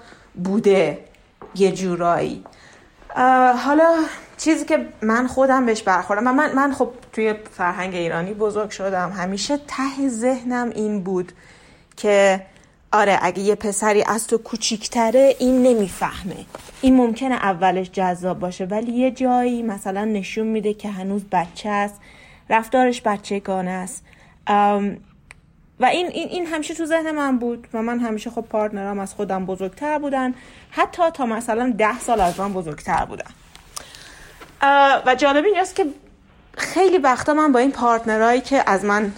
بوده 0.44 1.06
یه 1.56 1.72
جورایی. 1.72 2.44
حالا 3.66 3.96
چیزی 4.38 4.66
که 4.66 4.86
من 5.02 5.28
خودم 5.28 5.66
بهش 5.66 5.82
برخوردم 5.82 6.36
من 6.36 6.54
من 6.56 6.74
خب 6.74 6.90
توی 7.14 7.34
فرهنگ 7.52 7.96
ایرانی 7.96 8.34
بزرگ 8.34 8.70
شدم. 8.70 9.12
همیشه 9.12 9.58
ته 9.58 10.10
ذهنم 10.10 10.70
این 10.70 11.04
بود 11.04 11.32
که 11.98 12.46
آره 12.92 13.20
اگه 13.22 13.40
یه 13.40 13.56
پسری 13.56 14.04
از 14.04 14.28
تو 14.28 14.38
کوچیکتره 14.38 15.36
این 15.40 15.64
نمی‌فهمه. 15.64 16.46
این 16.82 16.96
ممکنه 16.96 17.36
اولش 17.36 17.92
جذاب 17.92 18.40
باشه 18.40 18.66
ولی 18.66 18.92
یه 18.92 19.12
جایی 19.12 19.64
مثلا 19.64 20.06
نشون 20.06 20.48
میده 20.48 20.74
که 20.74 20.90
هنوز 20.90 21.22
بچه 21.32 21.70
است 21.70 21.96
رفتارش 22.50 23.02
بچه 23.02 23.42
است. 23.50 24.04
و 25.82 25.86
این, 25.86 26.08
این, 26.08 26.30
این 26.30 26.46
همیشه 26.46 26.74
تو 26.74 26.86
ذهن 26.86 27.12
من 27.12 27.38
بود 27.38 27.68
و 27.74 27.82
من 27.82 28.00
همیشه 28.00 28.30
خب 28.30 28.42
پارتنرام 28.42 29.00
از 29.00 29.14
خودم 29.14 29.46
بزرگتر 29.46 30.00
بودن. 30.00 30.34
حتی 30.72 31.12
تا 31.14 31.26
مثلا 31.26 31.74
ده 31.78 32.00
سال 32.00 32.22
از 32.22 32.40
من 32.40 32.54
بزرگتر 32.54 33.06
بودن. 33.06 33.32
و 35.06 35.16
جالب 35.16 35.46
اینجاست 35.46 35.76
که 35.76 35.86
خیلی 36.58 36.98
وقتا 36.98 37.34
من 37.34 37.52
با 37.52 37.60
این 37.60 37.72
پارتنرهایی 37.72 38.42
که 38.42 38.64
از 38.70 38.86
من 38.86 39.12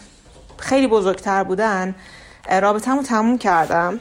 خیلی 0.57 0.87
بزرگتر 0.87 1.43
بودن 1.43 1.95
رابطه‌مو 2.61 3.03
تموم 3.03 3.37
کردم. 3.37 3.99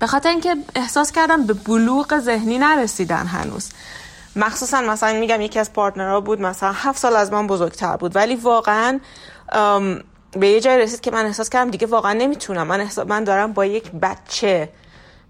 به 0.00 0.06
خاطر 0.06 0.28
اینکه 0.28 0.56
احساس 0.74 1.12
کردم 1.12 1.46
به 1.46 1.52
بلوغ 1.52 2.18
ذهنی 2.18 2.58
نرسیدن 2.58 3.26
هنوز. 3.26 3.70
مخصوصا 4.36 4.80
مثلا 4.80 5.20
میگم 5.20 5.40
یکی 5.40 5.58
از 5.58 5.72
پارتنرها 5.72 6.20
بود 6.20 6.40
مثلا 6.40 6.72
هفت 6.72 6.98
سال 6.98 7.16
از 7.16 7.32
من 7.32 7.46
بزرگتر 7.46 7.96
بود. 7.96 8.16
ولی 8.16 8.36
واقعا 8.36 9.00
به 10.36 10.48
یه 10.48 10.60
جای 10.60 10.78
رسید 10.78 11.00
که 11.00 11.10
من 11.10 11.26
احساس 11.26 11.50
کردم 11.50 11.70
دیگه 11.70 11.86
واقعا 11.86 12.12
نمی‌تونم. 12.12 12.66
من, 12.66 12.88
من 13.08 13.24
دارم 13.24 13.52
با 13.52 13.64
یک 13.64 13.90
بچه 13.90 14.68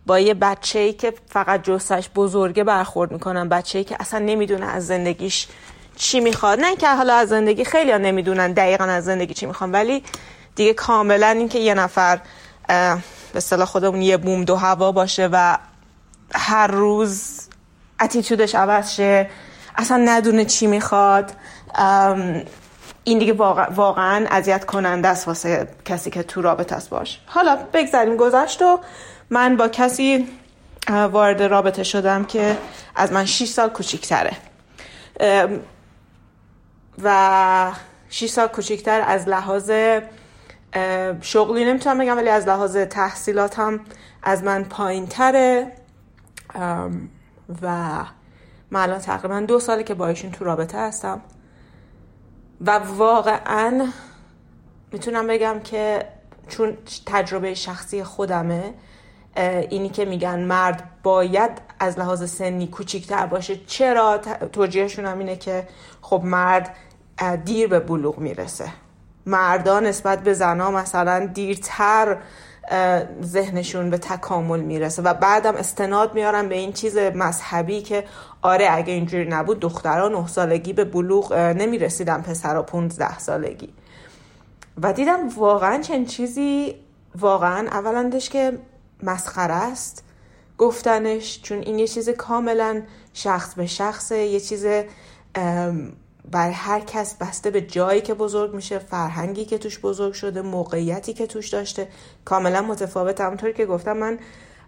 با 0.07 0.19
یه 0.19 0.35
بچه 0.35 0.79
ای 0.79 0.93
که 0.93 1.15
فقط 1.29 1.63
جسش 1.63 2.09
بزرگه 2.15 2.65
برخورد 2.65 3.13
می‌کنم. 3.13 3.49
بچه 3.49 3.79
ای 3.79 3.85
که 3.85 3.97
اصلا 4.01 4.21
نمی‌دونه 4.21 4.67
از 4.67 4.87
زندگیش 4.87 5.49
چی 5.97 6.21
می‌خواد. 6.21 6.61
نه 6.61 6.77
که 6.77 6.89
حالا 6.89 7.15
از 7.15 7.29
زندگی 7.29 7.65
خیلی 7.65 7.93
ها 7.93 7.99
نمی‌دونن 7.99 8.53
دقیقا 8.53 8.85
از 8.85 9.05
زندگی 9.05 9.35
چی 9.35 9.47
می‌خوان 9.47 9.73
ولی 9.73 10.03
دیگه 10.55 10.73
کاملا 10.73 11.27
اینکه 11.27 11.59
یه 11.59 11.75
نفر 11.75 12.21
به 13.33 13.41
صلاح 13.41 13.67
خودمون 13.67 14.03
یه 14.03 14.17
بوم 14.17 14.45
دو 14.45 14.57
هوا 14.57 14.93
باشه 14.93 15.29
و 15.33 15.59
هر 16.35 16.67
روز 16.67 17.41
اتیتودش 18.01 18.55
عوض 18.55 18.95
شه 18.95 19.31
اصلا 19.77 19.97
ندونه 19.97 20.45
چی 20.45 20.67
می‌خواد 20.67 21.33
این 23.09 23.19
دیگه 23.19 23.33
واقعا 23.33 24.27
اذیت 24.31 24.65
کننده 24.65 25.09
است 25.09 25.29
واسه 25.29 25.69
کسی 25.85 26.11
که 26.11 26.23
تو 26.23 26.43
رابطه 26.43 26.77
است 26.77 26.91
باش. 26.91 27.21
حالا 27.27 27.59
بگذاریم 27.73 28.17
گذشت 28.17 28.63
و 28.63 28.81
من 29.31 29.57
با 29.57 29.69
کسی 29.69 30.29
وارد 30.89 31.43
رابطه 31.43 31.83
شدم 31.83 32.25
که 32.25 32.57
از 32.97 33.13
من 33.13 33.25
6 33.25 33.49
سال 33.49 33.69
کوچیکتره. 33.69 34.37
و 37.03 37.73
6 38.09 38.27
سال 38.27 38.47
کوچیکتر 38.47 39.01
از 39.07 39.29
لحاظ 39.29 39.71
شغلی 41.21 41.65
نمی‌تونم 41.65 41.99
بگم 41.99 42.17
ولی 42.17 42.29
از 42.29 42.49
لحاظ 42.49 42.77
تحصیلات 42.77 43.59
هم 43.59 43.81
از 44.23 44.45
من 44.45 44.65
پایین 44.65 45.07
تره 45.07 45.73
و 47.63 47.95
من 48.71 48.81
الان 48.81 48.99
تقریبا 48.99 49.41
دو 49.41 49.61
ساله 49.61 49.83
که 49.83 49.95
با 49.95 50.09
ایشون 50.09 50.31
تو 50.31 50.45
رابطه 50.45 50.79
هستم. 50.79 51.21
و 52.61 52.71
واقعا 52.79 53.87
می‌تونم 54.93 55.27
بگم 55.27 55.61
که 55.61 56.09
چون 56.49 56.77
تجربه 57.07 57.55
شخصی 57.55 58.05
خودمه 58.05 58.75
اینی 59.71 59.89
که 59.89 60.05
میگن 60.05 60.39
مرد 60.39 60.91
باید 61.03 61.51
از 61.81 61.99
لحاظ 61.99 62.31
سنی 62.31 62.67
کوچیکتر 62.67 63.27
باشه. 63.27 63.57
چرا؟ 63.67 64.19
توجیهشون 64.53 65.07
هم 65.07 65.19
اینه 65.19 65.37
که 65.37 65.69
خب 66.01 66.21
مرد 66.25 66.77
دیر 67.45 67.69
به 67.69 67.81
بلوغ 67.81 68.19
می‌رسه. 68.19 68.69
مردان 69.27 69.87
نسبت 69.87 70.23
به 70.23 70.33
زنا 70.33 70.71
مثلا 70.71 71.27
دیرتر 71.27 72.17
ذهنشون 73.23 73.90
به 73.90 73.99
تکامل 73.99 74.61
می‌رسه 74.61 75.02
و 75.02 75.14
بعدم 75.14 75.54
استناد 75.54 76.14
میارن 76.14 76.49
به 76.49 76.54
این 76.54 76.73
چیز 76.73 76.96
مذهبی 76.96 77.82
که 77.82 78.04
آره 78.42 78.68
اگه 78.70 78.92
اینجوری 78.92 79.28
نبود 79.28 79.61
دختران 79.61 80.12
نه 80.12 80.26
سالگی 80.26 80.73
به 80.73 80.85
بلوغ 80.85 81.32
نمی‌رسیدن 81.32 82.23
پسرها 82.23 82.62
15 82.62 83.18
سالگی. 83.18 83.68
و 84.82 84.92
دیدم 84.92 85.28
واقعا 85.28 85.82
چند 85.82 86.06
چیزی 86.06 86.75
واقعا 87.18 87.68
اولندش 87.68 88.30
که 88.30 88.58
مسخره 89.02 89.54
است. 89.54 90.02
گفتنش 90.58 91.42
چون 91.42 91.58
این 91.58 91.78
یه 91.78 91.88
چیز 91.88 92.08
کاملا 92.08 92.82
شخص 93.12 93.54
به 93.54 93.66
شخصه 93.66 94.18
یه 94.18 94.40
چیز 94.40 94.66
بر 96.30 96.50
هر 96.50 96.80
کس 96.80 97.14
بسته 97.14 97.50
به 97.50 97.61
جایی 97.61 98.00
که 98.00 98.14
بزرگ 98.14 98.54
میشه 98.54 98.78
فرهنگی 98.78 99.45
که 99.45 99.59
توش 99.59 99.78
بزرگ 99.78 100.12
شده 100.12 100.42
موقعیتی 100.42 101.12
که 101.12 101.26
توش 101.26 101.49
داشته. 101.49 101.88
کاملا 102.25 102.62
متفاوت 102.62 103.21
همونطوری 103.21 103.52
که 103.52 103.66
گفتم 103.66 103.97
من 103.97 104.18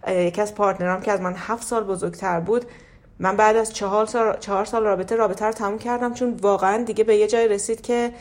یکی 0.07 0.41
از 0.41 0.55
پارتنرام 0.55 1.01
که 1.01 1.11
از 1.11 1.21
من 1.21 1.33
هفت 1.37 1.67
سال 1.67 1.83
بزرگتر 1.83 2.39
بود 2.39 2.65
من 3.19 3.37
بعد 3.37 3.55
از 3.55 3.73
چهار 3.73 4.05
سال, 4.05 4.37
چهار 4.39 4.65
سال 4.65 4.83
رابطه 4.83 5.15
رابطه 5.15 5.45
رو 5.45 5.51
تموم 5.51 5.77
کردم. 5.77 6.13
چون 6.13 6.33
واقعا 6.41 6.83
دیگه 6.83 7.03
به 7.03 7.15
یه 7.15 7.27
جای 7.27 7.47
رسید 7.47 7.81
که 7.81 8.13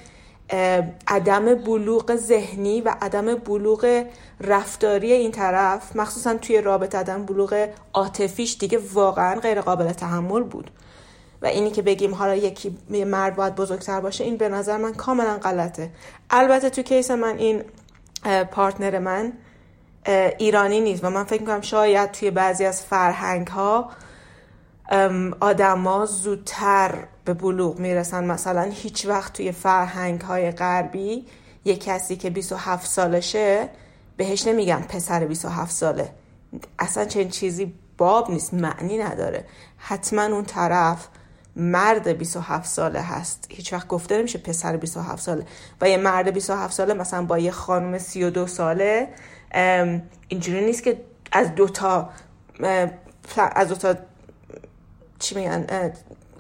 عدم 1.09 1.55
بلوغ 1.55 2.17
ذهنی 2.17 2.81
و 2.81 2.95
عدم 3.03 3.35
بلوغ 3.35 4.05
رفتاری 4.41 5.13
این 5.13 5.33
طرف 5.33 5.97
مخصوصا 5.97 6.35
توی 6.35 6.61
رابطه 6.61 6.99
عدم 6.99 7.25
بلوغ 7.25 7.69
عاطفیش 7.95 8.57
دیگه 8.61 8.81
واقعا 8.93 9.41
غیر 9.41 9.61
قابل 9.61 9.93
تحمل 9.93 10.43
بود. 10.43 10.71
و 11.43 11.47
اینی 11.47 11.71
که 11.71 11.83
بگیم 11.83 12.15
حالا 12.15 12.35
یکی 12.35 12.79
مرد 12.91 13.37
باید 13.37 13.55
بزرگتر 13.55 14.01
باشه 14.01 14.25
این 14.25 14.37
به 14.37 14.49
نظر 14.49 14.77
من 14.77 14.93
کاملا 14.95 15.39
غلطه. 15.39 15.91
البته 16.31 16.71
تو 16.71 16.83
کیس 16.83 17.11
من 17.11 17.39
این 17.39 17.65
پارتنر 18.51 18.99
من 18.99 19.33
ایرانی 20.39 20.81
نیست 20.81 21.05
و 21.05 21.11
من 21.11 21.25
فکر 21.25 21.41
می‌کنم 21.41 21.61
شاید 21.61 22.11
توی 22.11 22.31
بعضی 22.31 22.65
از 22.65 22.83
فرهنگ 22.83 23.47
ها 23.47 23.91
آدما 25.41 26.07
زودتر 26.07 26.95
به 27.25 27.35
بلوغ 27.35 27.79
می‌رسن. 27.79 28.25
مثلا 28.25 28.63
هیچ 28.63 29.07
وقت 29.07 29.33
توی 29.33 29.53
فرهنگ 29.53 30.21
های 30.21 30.51
غربی 30.51 31.27
یه 31.65 31.77
کسی 31.77 32.17
که 32.17 32.31
27 32.31 32.87
سالشه 32.87 33.69
بهش 34.17 34.47
نمیگن 34.47 34.81
پسر 34.89 35.25
27 35.25 35.71
ساله. 35.73 36.11
اصلا 36.79 37.05
چنین 37.05 37.29
چیزی 37.29 37.75
باب 37.99 38.31
نیست 38.31 38.55
معنی 38.55 38.99
نداره. 38.99 39.45
حتما 39.77 40.23
اون 40.23 40.45
طرف 40.45 41.09
مرد 41.59 42.19
27 42.19 42.69
ساله 42.69 43.01
هست. 43.01 43.47
هیچ 43.51 43.73
وقت 43.73 43.89
گفته 43.89 44.19
نمیشه 44.19 44.39
پسر 44.39 44.77
27 44.77 45.23
ساله. 45.23 45.45
و 45.81 45.89
یه 45.89 45.97
مرد 45.97 46.35
27 46.35 46.75
ساله 46.75 46.95
مثلا 46.95 47.23
با 47.23 47.39
یه 47.39 47.51
خانم 47.51 47.99
32 47.99 48.47
ساله 48.47 49.09
اینجوری 50.29 50.65
نیست 50.65 50.83
که 50.83 51.01
از 51.33 51.55
دوتا 51.55 52.11
از 53.37 53.69
دوتا 53.69 53.95
چی 55.19 55.35
میگن 55.35 55.93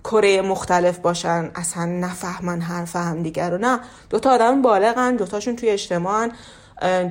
کره 0.05 0.43
مختلف 0.43 0.99
باشن 0.99 1.51
اصلا 1.55 1.85
نفهمن 1.85 2.61
حرف 2.61 2.97
هم 2.97 3.23
دیگر 3.23 3.51
رو. 3.51 3.59
نه 3.59 3.81
دوتا 4.11 4.31
آدم 4.31 4.63
بالغن 4.63 5.17
دوتاشون 5.17 5.57
توی 5.57 5.71
اجتماعن. 5.71 6.33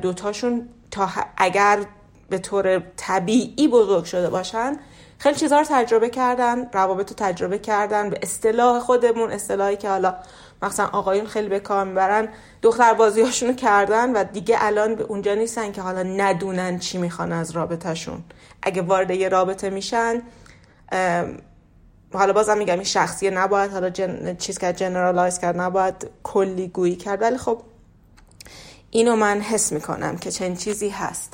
دوتاشون 0.02 0.70
تا 0.92 1.10
اگر 1.38 1.80
به 2.30 2.38
طور 2.38 2.80
طبیعی 2.80 3.68
بزرگ 3.68 4.04
شده 4.04 4.30
باشن 4.30 4.78
خیلی 5.20 5.36
چیزها 5.36 5.60
رو 5.60 5.66
تجربه 5.70 6.10
کردن 6.10 6.70
روابط 6.74 7.10
رو 7.10 7.16
تجربه 7.18 7.60
کردن 7.60 8.10
به 8.10 8.20
اصطلاح 8.24 8.80
خودمون 8.80 9.32
اصطلاحی 9.32 9.78
که 9.78 9.90
حالا 9.90 10.16
مثلا 10.62 10.86
آقایون 10.86 11.28
خیلی 11.28 11.48
به 11.50 11.60
کار 11.60 11.86
می‌برن 11.86 12.30
دختر 12.62 12.94
بازی 12.94 13.54
کردن 13.54 14.14
و 14.14 14.24
دیگه 14.24 14.58
الان 14.60 14.96
به 14.96 15.04
اونجا 15.04 15.34
نیستن 15.34 15.72
که 15.72 15.82
حالا 15.82 16.04
ندونن 16.04 16.80
چی 16.80 16.98
می‌خوان 16.98 17.32
از 17.32 17.52
رابطهشون. 17.52 18.24
اگه 18.62 18.82
وارد 18.82 19.12
یه 19.12 19.30
رابطه 19.30 19.70
میشن 19.70 20.22
حالا 22.14 22.34
بازم 22.34 22.58
میگم 22.58 22.74
این 22.74 22.84
شخصیه 22.84 23.30
نباید 23.30 23.72
حالا 23.72 23.90
جن... 23.90 24.36
چیز 24.36 24.58
کرد 24.58 24.78
جنرالایز 24.78 25.40
کرد 25.40 25.62
نباید 25.62 26.10
کلی 26.24 26.68
گویی 26.68 26.96
کرد. 26.96 27.22
ولی 27.22 27.38
خب 27.38 27.62
اینو 28.90 29.16
من 29.16 29.42
حس 29.42 29.72
می‌کنم 29.72 30.18
که 30.18 30.32
چنین 30.32 30.56
چیزی 30.56 30.90
هست. 30.90 31.34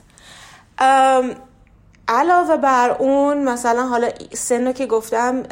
علاوه 2.14 2.58
بر 2.58 2.96
اون 3.00 3.44
مثلا 3.44 3.88
حالا 3.88 4.10
سنو 4.34 4.72
که 4.72 4.86
گفتم 4.86 5.44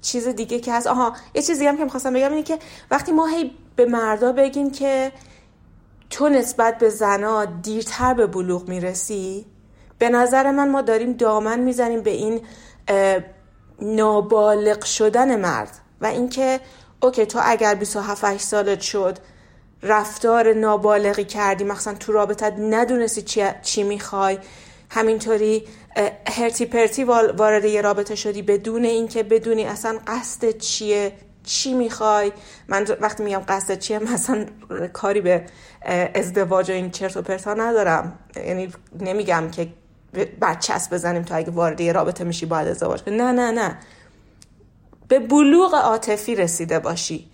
چیز 0.00 0.28
دیگه 0.28 0.60
که 0.60 0.72
هست. 0.72 0.86
آها 0.86 1.12
یه 1.34 1.42
چیزی 1.42 1.66
هم 1.66 1.76
که 1.76 1.84
می‌خواستم 1.84 2.12
بگم 2.12 2.30
اینه 2.30 2.42
که 2.42 2.58
وقتی 2.90 3.12
ما 3.12 3.26
هی 3.26 3.56
به 3.76 3.86
مردا 3.86 4.32
بگیم 4.32 4.70
که 4.70 5.12
تو 6.10 6.28
نسبت 6.28 6.78
به 6.78 6.88
زنا 6.88 7.44
دیرتر 7.44 8.14
به 8.14 8.26
بلوغ 8.26 8.68
می‌رسی 8.68 9.46
به 9.98 10.08
نظر 10.08 10.50
من 10.50 10.68
ما 10.68 10.82
داریم 10.82 11.12
دامن 11.12 11.60
می‌زنیم 11.60 12.00
به 12.02 12.10
این 12.10 12.40
نابالغ 13.82 14.84
شدن 14.84 15.40
مرد. 15.40 15.78
و 16.00 16.06
اینکه 16.06 16.60
اوکی 17.02 17.26
تو 17.26 17.40
اگر 17.42 17.74
27 17.74 18.36
سالت 18.36 18.80
شد 18.80 19.18
رفتار 19.82 20.52
نابالغی 20.52 21.24
کردی 21.24 21.64
مثلا 21.64 21.94
تو 21.94 22.12
رابطت 22.12 22.54
ندونستی 22.58 23.22
چی, 23.22 23.44
چی 23.62 23.82
می‌خوای. 23.82 24.38
همینطوری 24.90 25.64
هرتی 26.28 26.66
پرتی 26.66 27.04
وارد 27.04 27.64
یه 27.64 27.80
رابطه 27.80 28.14
شدی 28.14 28.42
بدون 28.42 28.84
اینکه 28.84 29.22
بدونی 29.22 29.64
اصلا 29.64 29.98
قصد 30.06 30.58
چیه 30.58 31.12
چی 31.44 31.74
می‌خوای؟ 31.74 32.32
من 32.68 32.86
وقتی 33.00 33.22
میگم 33.22 33.42
قصد 33.48 33.78
چیه 33.78 33.98
مثلا 33.98 34.46
کاری 34.92 35.20
به 35.20 35.44
ازدواج 36.14 36.70
و 36.70 36.72
این 36.72 36.90
چرت 36.90 37.16
و 37.16 37.22
پرتا 37.22 37.54
ندارم. 37.54 38.18
یعنی 38.36 38.72
نمیگم 39.00 39.50
که 39.50 39.68
برچسب 40.40 40.94
بزنیم 40.94 41.22
تا 41.22 41.34
اگه 41.34 41.50
وارد 41.50 41.80
یه 41.80 41.92
رابطه 41.92 42.24
میشی 42.24 42.46
باید 42.46 42.68
ازدواج 42.68 43.02
نه 43.06 43.32
نه 43.32 43.50
نه. 43.50 43.78
به 45.08 45.18
بلوغ 45.18 45.74
عاطفی 45.74 46.34
رسیده 46.34 46.78
باشی. 46.78 47.30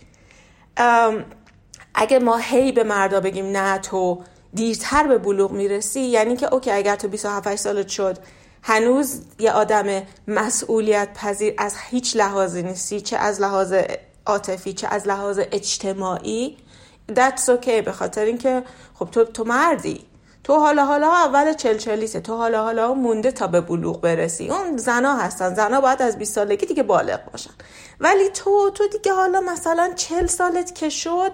اگه 1.95 2.19
ما 2.19 2.37
هی 2.37 2.73
به 2.73 2.85
مردا 2.85 3.21
بگیم 3.21 3.47
نه 3.47 3.79
تو 3.79 4.23
دیرتر 4.55 5.07
به 5.07 5.19
بلوغ 5.19 5.53
می‌رسی 5.53 6.01
یعنی 6.01 6.37
که 6.37 6.55
اوکی 6.55 6.71
اگر 6.71 6.97
تو 6.97 7.09
27 7.09 7.57
سالت 7.57 7.89
شد 7.89 8.19
هنوز 8.63 9.21
یه 9.39 9.53
آدم 9.53 10.03
مسئولیت 10.29 11.09
پذیر 11.15 11.55
از 11.59 11.75
هیچ 11.91 12.17
لحاظی 12.17 12.63
نیستی 12.63 13.01
چه 13.01 13.17
از 13.17 13.41
لحاظ 13.41 13.75
عاطفی 14.27 14.73
چه 14.73 14.89
از 14.89 15.07
لحاظ 15.07 15.41
اجتماعی 15.53 16.57
that's 17.09 17.49
okay. 17.49 17.83
به 17.85 17.93
خاطر 17.93 18.25
اینکه 18.25 18.63
خب 18.95 19.09
تو 19.11 19.25
تو 19.25 19.45
مردی. 19.45 20.05
تو 20.45 20.55
حالا 20.55 20.85
حالا 20.85 21.13
اول 21.13 21.53
چل 21.53 21.77
چلیسه 21.79 22.21
تو 22.21 22.37
حالا 22.37 22.63
حالا 22.63 22.95
مونده 22.95 23.33
تا 23.33 23.47
به 23.47 23.61
بلوغ 23.61 24.01
برسی. 24.01 24.51
اون 24.51 24.77
زنا 24.77 25.17
هستن 25.17 25.55
زنا 25.55 25.81
باید 25.81 26.03
از 26.03 26.19
20 26.19 26.35
سالگی 26.35 26.67
دیگه 26.67 26.83
بالغ 26.83 27.31
باشن. 27.33 27.51
ولی 28.01 28.29
تو 28.29 28.71
تو 28.75 28.89
دیگه 28.89 29.13
حالا 29.13 29.41
مثلا 29.41 29.93
چل 29.97 30.27
سالت 30.27 30.75
که 30.75 30.89
شد 30.89 31.33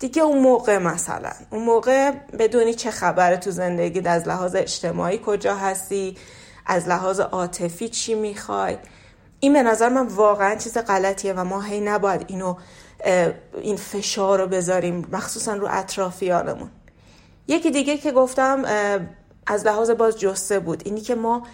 دیگه 0.00 0.22
اون 0.22 0.38
موقع 0.38 0.78
مثلا 0.78 1.30
اون 1.50 1.62
موقع 1.62 2.10
بدونی 2.38 2.74
چه 2.74 2.90
خبره 2.90 3.36
تو 3.36 3.50
زندگی 3.50 4.08
از 4.08 4.28
لحاظ 4.28 4.54
اجتماعی 4.54 5.20
کجا 5.26 5.54
هستی 5.54 6.16
از 6.66 6.88
لحاظ 6.88 7.20
عاطفی 7.20 7.88
چی 7.88 8.14
می‌خوای. 8.14 8.78
این 9.40 9.52
به 9.52 9.62
نظر 9.62 9.88
من 9.88 10.06
واقعا 10.06 10.54
چیز 10.54 10.78
غلطیه 10.78 11.32
و 11.32 11.44
ما 11.44 11.60
هی 11.60 11.80
نباید 11.80 12.24
اینو 12.28 12.56
این 13.62 13.76
فشار 13.76 14.40
رو 14.40 14.46
بذاریم 14.46 15.06
مخصوصا 15.12 15.54
رو 15.54 15.68
اطرافیانمون. 15.70 16.70
یکی 17.48 17.70
دیگه 17.70 17.96
که 17.98 18.12
گفتم 18.12 18.64
از 19.46 19.66
لحاظ 19.66 19.90
باز 19.90 20.18
جسته 20.18 20.58
بود 20.58 20.82
اینی 20.84 21.00
که 21.00 21.14
ما 21.14 21.46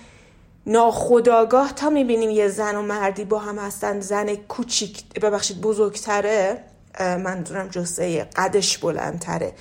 ناخداگاه 0.66 1.72
تا 1.72 1.90
می‌بینیم 1.90 2.30
یه 2.30 2.48
زن 2.48 2.76
و 2.76 2.82
مردی 2.82 3.24
با 3.24 3.38
هم 3.38 3.58
هستن 3.58 4.00
زن 4.00 4.34
کوچیک 4.34 5.20
ببخشید 5.20 5.60
بزرگتره 5.60 6.64
منظورم 7.00 7.68
جسه 7.68 8.28
قدش 8.36 8.78
بلندتره. 8.78 9.52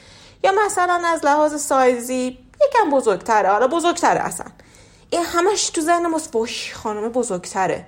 یا 0.43 0.51
مثلا 0.65 1.01
از 1.05 1.25
لحاظ 1.25 1.61
سایزی 1.61 2.37
یکم 2.67 2.89
بزرگتره. 2.89 3.49
حالا 3.49 3.67
بزرگتره 3.67 4.19
اصلا. 4.19 4.45
این 5.09 5.23
همش 5.25 5.69
تو 5.69 5.81
ذهن 5.81 6.07
ماست. 6.07 6.31
بوش 6.31 6.73
خانم 6.73 7.09
بزرگتره. 7.09 7.85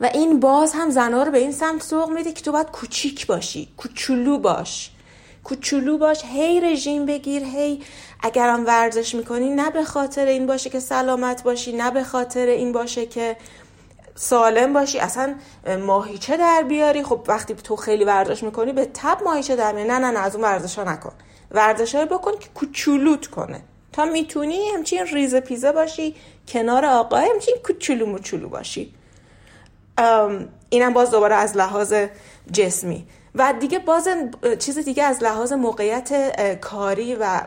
و 0.00 0.10
این 0.14 0.40
باز 0.40 0.72
هم 0.72 0.90
زنها 0.90 1.22
رو 1.22 1.30
به 1.30 1.38
این 1.38 1.52
سمت 1.52 1.82
سوق 1.82 2.10
میده 2.10 2.32
که 2.32 2.42
تو 2.42 2.52
باید 2.52 2.70
کوچیک 2.70 3.26
باشی. 3.26 3.68
کوچولو 3.76 4.38
باش. 4.38 4.90
کوچولو 5.44 5.98
باش. 5.98 6.24
هی 6.24 6.60
رژیم 6.60 7.06
بگیر. 7.06 7.42
هی 7.44 7.82
اگرم 8.22 8.66
ورزش 8.66 9.14
می‌کنی 9.14 9.48
نه 9.48 9.70
به 9.70 9.84
خاطر 9.84 10.26
این 10.26 10.46
باشه 10.46 10.70
که 10.70 10.80
سلامت 10.80 11.42
باشی 11.42 11.72
نه 11.72 11.90
به 11.90 12.04
خاطر 12.04 12.46
این 12.46 12.72
باشه 12.72 13.06
که 13.06 13.36
سالم 14.20 14.72
باشی 14.72 14.98
اصلا 14.98 15.34
ماهیچه 15.86 16.36
در 16.36 16.62
بیاری. 16.68 17.02
خب 17.02 17.24
وقتی 17.28 17.54
تو 17.54 17.76
خیلی 17.76 18.04
ورزش 18.04 18.42
می‌کنی 18.42 18.72
به 18.72 18.88
تب 18.94 19.18
ماهیچه 19.24 19.56
در 19.56 19.72
میاری. 19.72 19.88
نه 19.88 19.98
نه 19.98 20.10
نه 20.10 20.18
از 20.18 20.34
اون 20.34 20.44
ورزش 20.44 20.78
ها 20.78 20.84
نکن. 20.84 21.12
ورزش 21.50 21.94
های 21.94 22.04
بکن 22.04 22.38
که 22.38 22.48
کوچولوت 22.54 23.26
کنه. 23.26 23.60
تا 23.92 24.04
می‌تونی 24.04 24.68
همچین 24.68 25.06
ریز 25.06 25.34
پیزه 25.34 25.72
باشی 25.72 26.16
کنار 26.48 26.84
آقا 26.84 27.16
همچین 27.16 27.56
کوچولو 27.66 28.06
موچولو 28.06 28.48
باشی. 28.48 28.94
اینم 30.70 30.92
باز 30.92 31.10
دوباره 31.10 31.34
از 31.34 31.56
لحاظ 31.56 31.94
جسمی. 32.52 33.06
و 33.34 33.54
دیگه 33.60 33.78
باز 33.78 34.08
چیز 34.58 34.78
دیگه 34.78 35.02
از 35.02 35.22
لحاظ 35.22 35.52
موقعیت 35.52 36.10
کاری 36.60 37.14
و 37.14 37.40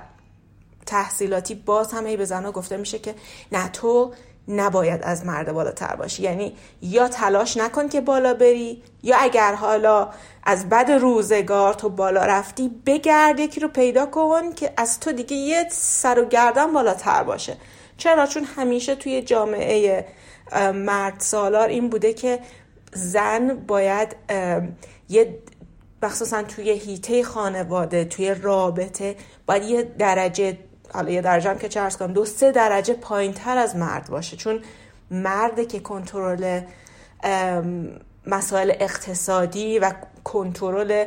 تحصیلاتی 0.85 1.55
باز 1.55 1.91
همه 1.91 2.17
به 2.17 2.25
زنها 2.25 2.51
گفته 2.51 2.77
میشه 2.77 2.99
که 2.99 3.15
نه 3.51 3.69
تو 3.69 4.13
نباید 4.47 4.99
از 5.03 5.25
مرد 5.25 5.51
بالاتر 5.51 5.95
باشی. 5.95 6.23
یعنی 6.23 6.55
یا 6.81 7.07
تلاش 7.07 7.57
نکن 7.57 7.89
که 7.89 8.01
بالا 8.01 8.33
بری 8.33 8.83
یا 9.03 9.17
اگر 9.19 9.53
حالا 9.53 10.09
از 10.43 10.69
بد 10.69 10.91
روزگار 10.91 11.73
تو 11.73 11.89
بالا 11.89 12.25
رفتی 12.25 12.71
بگرد 12.85 13.39
یکی 13.39 13.59
رو 13.59 13.67
پیدا 13.67 14.05
کن 14.05 14.53
که 14.53 14.73
از 14.77 14.99
تو 14.99 15.11
دیگه 15.11 15.35
یه 15.35 15.65
سر 15.69 16.19
و 16.19 16.25
گردن 16.25 16.73
بالاتر 16.73 17.23
باشه. 17.23 17.57
چرا؟ 17.97 18.25
چون 18.25 18.43
همیشه 18.43 18.95
توی 18.95 19.21
جامعه 19.21 20.05
مرد 20.73 21.19
سالار 21.19 21.67
این 21.67 21.89
بوده 21.89 22.13
که 22.13 22.39
زن 22.93 23.55
باید 23.67 24.15
یه 25.09 25.39
مخصوصا 26.03 26.43
توی 26.43 26.71
هیته 26.71 27.23
خانواده 27.23 28.05
توی 28.05 28.33
رابطه 28.33 29.15
باید 29.45 29.63
یه 29.63 29.83
درجه 29.83 30.57
حالا 30.93 31.09
یه 31.09 31.21
درجه 31.21 31.57
که 31.57 31.69
چه 31.69 31.89
کنم 31.89 32.13
دو 32.13 32.25
سه 32.25 32.51
درجه 32.51 32.93
پایین 32.93 33.33
تر 33.33 33.57
از 33.57 33.75
مرد 33.75 34.09
باشه. 34.09 34.37
چون 34.37 34.61
مرده 35.11 35.65
که 35.65 35.79
کنترل 35.79 36.61
مسائل 38.27 38.73
اقتصادی 38.79 39.79
و 39.79 39.91
کنترل 40.23 41.05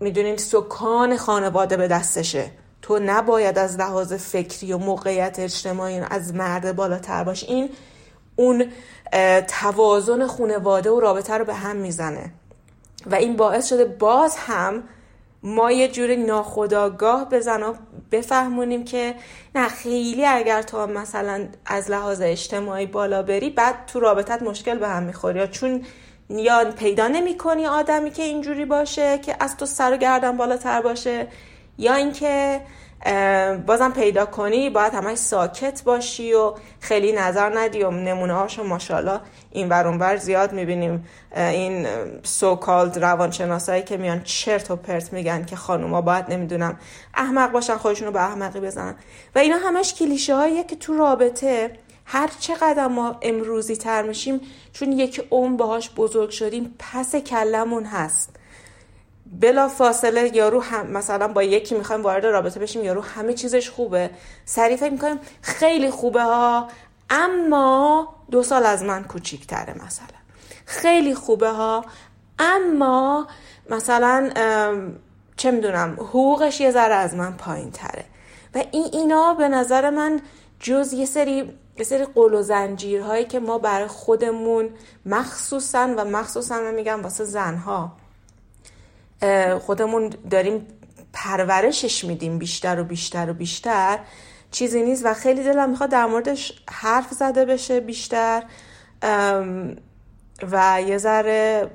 می‌دونین 0.00 0.36
سکان 0.36 1.16
خانواده 1.16 1.76
به 1.76 1.88
دستشه. 1.88 2.50
تو 2.82 2.98
نباید 2.98 3.58
از 3.58 3.78
لحاظ 3.78 4.12
فکری 4.12 4.72
و 4.72 4.78
موقعیت 4.78 5.38
اجتماعی 5.38 6.00
از 6.10 6.34
مرد 6.34 6.76
بالاتر 6.76 7.24
باش. 7.24 7.44
این 7.44 7.70
اون 8.36 8.72
توازن 9.48 10.26
خانواده 10.26 10.90
و 10.90 11.00
رابطه 11.00 11.34
رو 11.34 11.44
به 11.44 11.54
هم 11.54 11.76
می‌زنه. 11.76 12.32
و 13.06 13.14
این 13.14 13.36
باعث 13.36 13.68
شده 13.68 13.84
باز 13.84 14.36
هم 14.36 14.82
ما 15.42 15.72
یه 15.72 15.88
جوری 15.88 16.16
ناخداگاه 16.16 17.28
به 17.28 17.40
زنها 17.40 17.74
بفهمونیم 18.12 18.84
که 18.84 19.14
نه 19.54 19.68
خیلی 19.68 20.26
اگر 20.26 20.62
تو 20.62 20.86
مثلا 20.86 21.48
از 21.66 21.90
لحاظ 21.90 22.20
اجتماعی 22.24 22.86
بالا 22.86 23.22
بری 23.22 23.50
بعد 23.50 23.86
تو 23.86 24.00
رابطت 24.00 24.42
مشکل 24.42 24.78
به 24.78 24.88
هم 24.88 25.02
می‌خوری 25.02 25.38
یا 25.38 25.46
چون 25.46 25.84
یا 26.30 26.72
پیدا 26.78 27.08
نمی 27.08 27.38
کنی 27.38 27.66
آدمی 27.66 28.10
که 28.10 28.22
اینجوری 28.22 28.64
باشه 28.64 29.18
که 29.18 29.36
از 29.40 29.56
تو 29.56 29.66
سر 29.66 29.94
و 29.94 29.96
گردن 29.96 30.36
بالاتر 30.36 30.80
باشه 30.82 31.26
یا 31.78 31.94
اینکه 31.94 32.60
بازم 33.66 33.92
پیدا 33.94 34.26
کنی 34.26 34.70
باید 34.70 34.94
همش 34.94 35.18
ساکت 35.18 35.82
باشی 35.82 36.32
و 36.32 36.54
خیلی 36.80 37.12
نظر 37.12 37.58
ندی 37.58 37.82
و 37.82 37.90
نمونه 37.90 38.34
هاشو 38.34 38.64
ماشاءالله 38.64 39.20
این 39.50 39.68
ور 39.68 40.16
زیاد 40.16 40.52
می‌بینیم. 40.52 41.06
این 41.36 41.86
سو 42.22 42.54
کالد 42.54 42.98
روانشناسایی 42.98 43.82
که 43.82 43.96
میان 43.96 44.22
چرت 44.22 44.70
و 44.70 44.76
پرت 44.76 45.12
میگن 45.12 45.44
که 45.44 45.56
خانوما 45.56 46.00
باید 46.00 46.24
نمی‌دونم 46.28 46.78
احمق 47.14 47.52
باشن 47.52 47.76
خودشونو 47.76 48.10
به 48.10 48.20
احمقی 48.20 48.60
بزنن. 48.60 48.94
و 49.34 49.38
اینا 49.38 49.56
همش 49.56 49.94
کلیشه 49.94 50.34
هاییه 50.34 50.64
که 50.64 50.76
تو 50.76 50.96
رابطه 50.98 51.70
هر 52.04 52.30
چقدر 52.38 52.86
ما 52.86 53.16
امروزی 53.22 53.76
تر 53.76 54.02
میشیم 54.02 54.40
چون 54.72 54.92
یک 54.92 55.26
اون 55.30 55.56
باهاش 55.56 55.90
بزرگ 55.90 56.30
شدیم 56.30 56.74
پس 56.78 57.16
کلمون 57.16 57.84
هست. 57.84 58.39
بلا 59.30 59.68
فاصله 59.68 60.36
یارو 60.36 60.62
هم 60.62 60.86
مثلا 60.86 61.28
با 61.28 61.42
یکی 61.42 61.74
می‌خوایم 61.74 62.02
وارد 62.02 62.26
رابطه 62.26 62.60
بشیم 62.60 62.84
یارو 62.84 63.00
همه 63.00 63.34
چیزش 63.34 63.70
خوبه. 63.70 64.10
سریع 64.44 64.76
فکر 64.76 64.92
می‌کنیم 64.92 65.18
خیلی 65.42 65.90
خوبه 65.90 66.22
ها 66.22 66.68
اما 67.10 68.08
دو 68.30 68.42
سال 68.42 68.66
از 68.66 68.82
من 68.82 69.04
کوچیکتره 69.04 69.74
مثلا. 69.84 70.06
خیلی 70.66 71.14
خوبه 71.14 71.50
ها 71.50 71.84
اما 72.38 73.26
مثلا 73.70 74.30
چه 75.36 75.50
می‌دونم 75.50 75.96
حقوقش 76.00 76.60
یه 76.60 76.70
ذره 76.70 76.94
از 76.94 77.14
من 77.14 77.32
پایین 77.32 77.70
تره 77.70 78.04
و 78.54 78.64
این 78.70 78.88
اینا 78.92 79.34
به 79.34 79.48
نظر 79.48 79.90
من 79.90 80.20
جز 80.60 80.92
یه 80.92 81.06
سری 81.06 81.58
یه 81.78 81.84
سری 81.84 82.04
قول 82.04 82.34
و 82.34 82.42
زنجیرهایی 82.42 83.24
که 83.24 83.40
ما 83.40 83.58
برای 83.58 83.86
خودمون 83.86 84.70
مخصوصا 85.06 85.94
و 85.96 86.04
مخصوصا 86.04 86.54
من 86.54 86.74
میگم 86.74 87.02
واسه 87.02 87.24
زنها 87.24 87.92
خودمون 89.60 90.10
داریم 90.30 90.66
پرورشش 91.12 92.04
میدیم 92.04 92.38
بیشتر 92.38 92.80
و 92.80 92.84
بیشتر 92.84 93.30
و 93.30 93.34
بیشتر. 93.34 93.98
چیزی 94.50 94.82
نیست 94.82 95.06
و 95.06 95.14
خیلی 95.14 95.44
دلم 95.44 95.70
می‌خواد 95.70 95.90
در 95.90 96.06
موردش 96.06 96.52
حرف 96.70 97.10
زده 97.10 97.44
بشه 97.44 97.80
بیشتر. 97.80 98.42
و 100.42 100.82
یه 100.86 100.98
ذره 100.98 101.70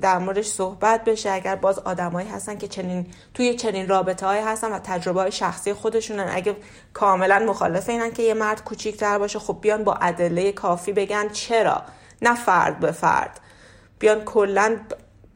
در 0.00 0.18
موردش 0.18 0.46
صحبت 0.46 1.04
بشه. 1.04 1.30
اگر 1.30 1.56
باز 1.56 1.78
آدمایی 1.78 2.28
هستن 2.28 2.58
که 2.58 2.68
چنین 2.68 3.06
توی 3.34 3.54
چنین 3.54 3.88
رابطه 3.88 4.26
های 4.26 4.38
هستن 4.38 4.72
و 4.72 4.78
تجربه 4.78 5.20
های 5.20 5.32
شخصی 5.32 5.72
خودشونن. 5.72 6.30
اگه 6.30 6.56
کاملا 6.92 7.38
مخالف 7.38 7.88
اینن 7.88 8.12
که 8.12 8.22
یه 8.22 8.34
مرد 8.34 8.64
کوچیکتر 8.64 9.18
باشه 9.18 9.38
خب 9.38 9.58
بیان 9.60 9.84
با 9.84 9.94
ادله 9.94 10.52
کافی 10.52 10.92
بگن 10.92 11.28
چرا؟ 11.28 11.82
نه 12.22 12.34
فرد 12.34 12.80
به 12.80 12.92
فرد. 12.92 13.40
بیان 13.98 14.24
کلا 14.24 14.76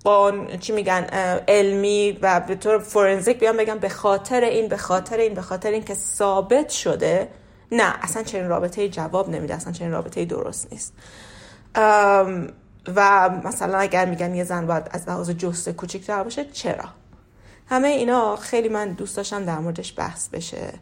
قان... 0.04 0.58
چی 0.58 0.72
میگن 0.72 1.02
علمی 1.48 2.18
و 2.22 2.40
به 2.40 2.54
طور 2.54 2.78
فورنزیک 2.78 3.38
بیان 3.38 3.56
بگن 3.56 3.78
به 3.78 3.88
خاطر 3.88 4.40
این 4.40 4.68
به 4.68 4.76
خاطر 4.76 5.16
این 5.16 5.34
به 5.34 5.42
خاطر 5.42 5.70
این 5.70 5.84
که 5.84 5.94
ثابت 5.94 6.68
شده. 6.68 7.28
نه 7.72 7.94
اصلا 8.02 8.22
چنین 8.22 8.48
رابطه 8.48 8.88
جواب 8.88 9.28
نمیده 9.28 9.54
اصلا 9.54 9.72
چنین 9.72 9.92
رابطه 9.92 10.24
درست 10.24 10.72
نیست. 10.72 10.92
و 12.96 13.30
مثلا 13.44 13.78
اگر 13.78 14.04
میگن 14.04 14.34
یه 14.34 14.44
زن 14.44 14.66
باید 14.66 14.88
از 14.90 15.08
لحاظ 15.08 15.30
جسته 15.30 15.72
کوچیک‌تر 15.72 16.22
باشه 16.22 16.44
چرا؟ 16.44 16.84
همه 17.68 17.88
اینا 17.88 18.36
خیلی 18.36 18.68
من 18.68 18.92
دوست 18.92 19.16
داشتم 19.16 19.44
در 19.44 19.58
موردش 19.58 19.94
بحث 19.98 20.28
بشه. 20.28 20.72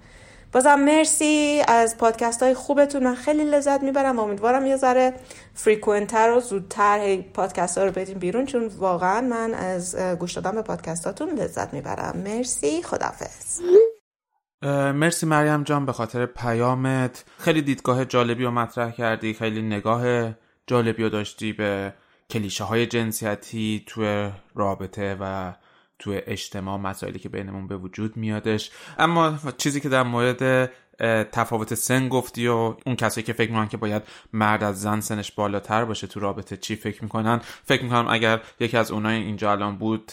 بازم 0.53 0.75
مرسی 0.81 1.63
از 1.69 1.97
پادکست 1.99 2.43
های 2.43 2.55
خوبتون. 2.55 3.03
من 3.03 3.15
خیلی 3.15 3.45
لذت 3.45 3.83
می‌برم. 3.83 4.19
امیدوارم 4.19 4.67
یه 4.67 4.77
ذره 4.77 5.15
فریکونتر 5.55 6.31
و 6.31 6.41
زودتر 6.41 7.17
پادکست 7.17 7.79
ها 7.79 7.85
رو 7.85 7.91
بدیم 7.91 8.19
بیرون 8.19 8.47
چون 8.47 8.67
واقعا 8.67 9.21
من 9.21 9.55
از 9.55 9.97
گوش 9.97 10.33
دادن 10.33 10.53
به 10.55 10.63
پادکست 10.63 11.07
هاتون 11.07 11.29
لذت 11.29 11.75
می‌برم. 11.75 12.17
مرسی. 12.17 12.83
خدافز 12.83 13.61
مرسی 14.95 15.27
مریم 15.27 15.63
جان 15.63 15.87
به 15.87 15.93
خاطر 15.93 16.27
پیامت. 16.27 17.25
خیلی 17.39 17.63
دیدگاه 17.63 18.05
جالبی 18.05 18.45
رو 18.45 18.51
مطرح 18.51 18.91
کردی 18.91 19.35
خیلی 19.35 19.63
نگاه 19.63 20.33
جالبی 20.67 21.03
رو 21.03 21.09
داشتی 21.09 21.53
به 21.53 21.93
کلیشه 22.31 22.65
های 22.65 22.87
جنسیتی 22.87 23.85
توی 23.87 24.31
رابطه 24.55 25.17
و 25.21 25.53
تو 26.03 26.21
اجتماع 26.27 26.79
مسائلی 26.79 27.19
که 27.19 27.29
بینمون 27.29 27.67
به 27.67 27.77
وجود 27.77 28.17
میادش. 28.17 28.71
اما 28.99 29.39
چیزی 29.59 29.81
که 29.81 29.89
در 29.89 30.03
مورد 30.03 30.71
تفاوت 31.33 31.75
سن 31.75 32.09
گفتی 32.09 32.49
و 32.49 32.75
اون 32.87 32.97
کسایی 32.97 33.27
که 33.27 33.33
فکر 33.33 33.51
می‌کنن 33.51 33.69
که 33.69 33.77
باید 33.77 34.03
مرد 34.33 34.65
از 34.65 34.81
زن 34.81 35.01
سنش 35.01 35.33
بالاتر 35.33 35.85
باشه 35.85 36.07
تو 36.07 36.21
رابطه 36.21 36.57
چی 36.57 36.77
فکر 36.77 37.03
می‌کنن؟ 37.03 37.41
فکر 37.65 37.83
می‌کنم 37.83 38.07
اگر 38.09 38.41
یکی 38.61 38.77
از 38.77 38.91
اونای 38.91 39.17
اینجا 39.17 39.53
الان 39.53 39.77
بود 39.77 40.13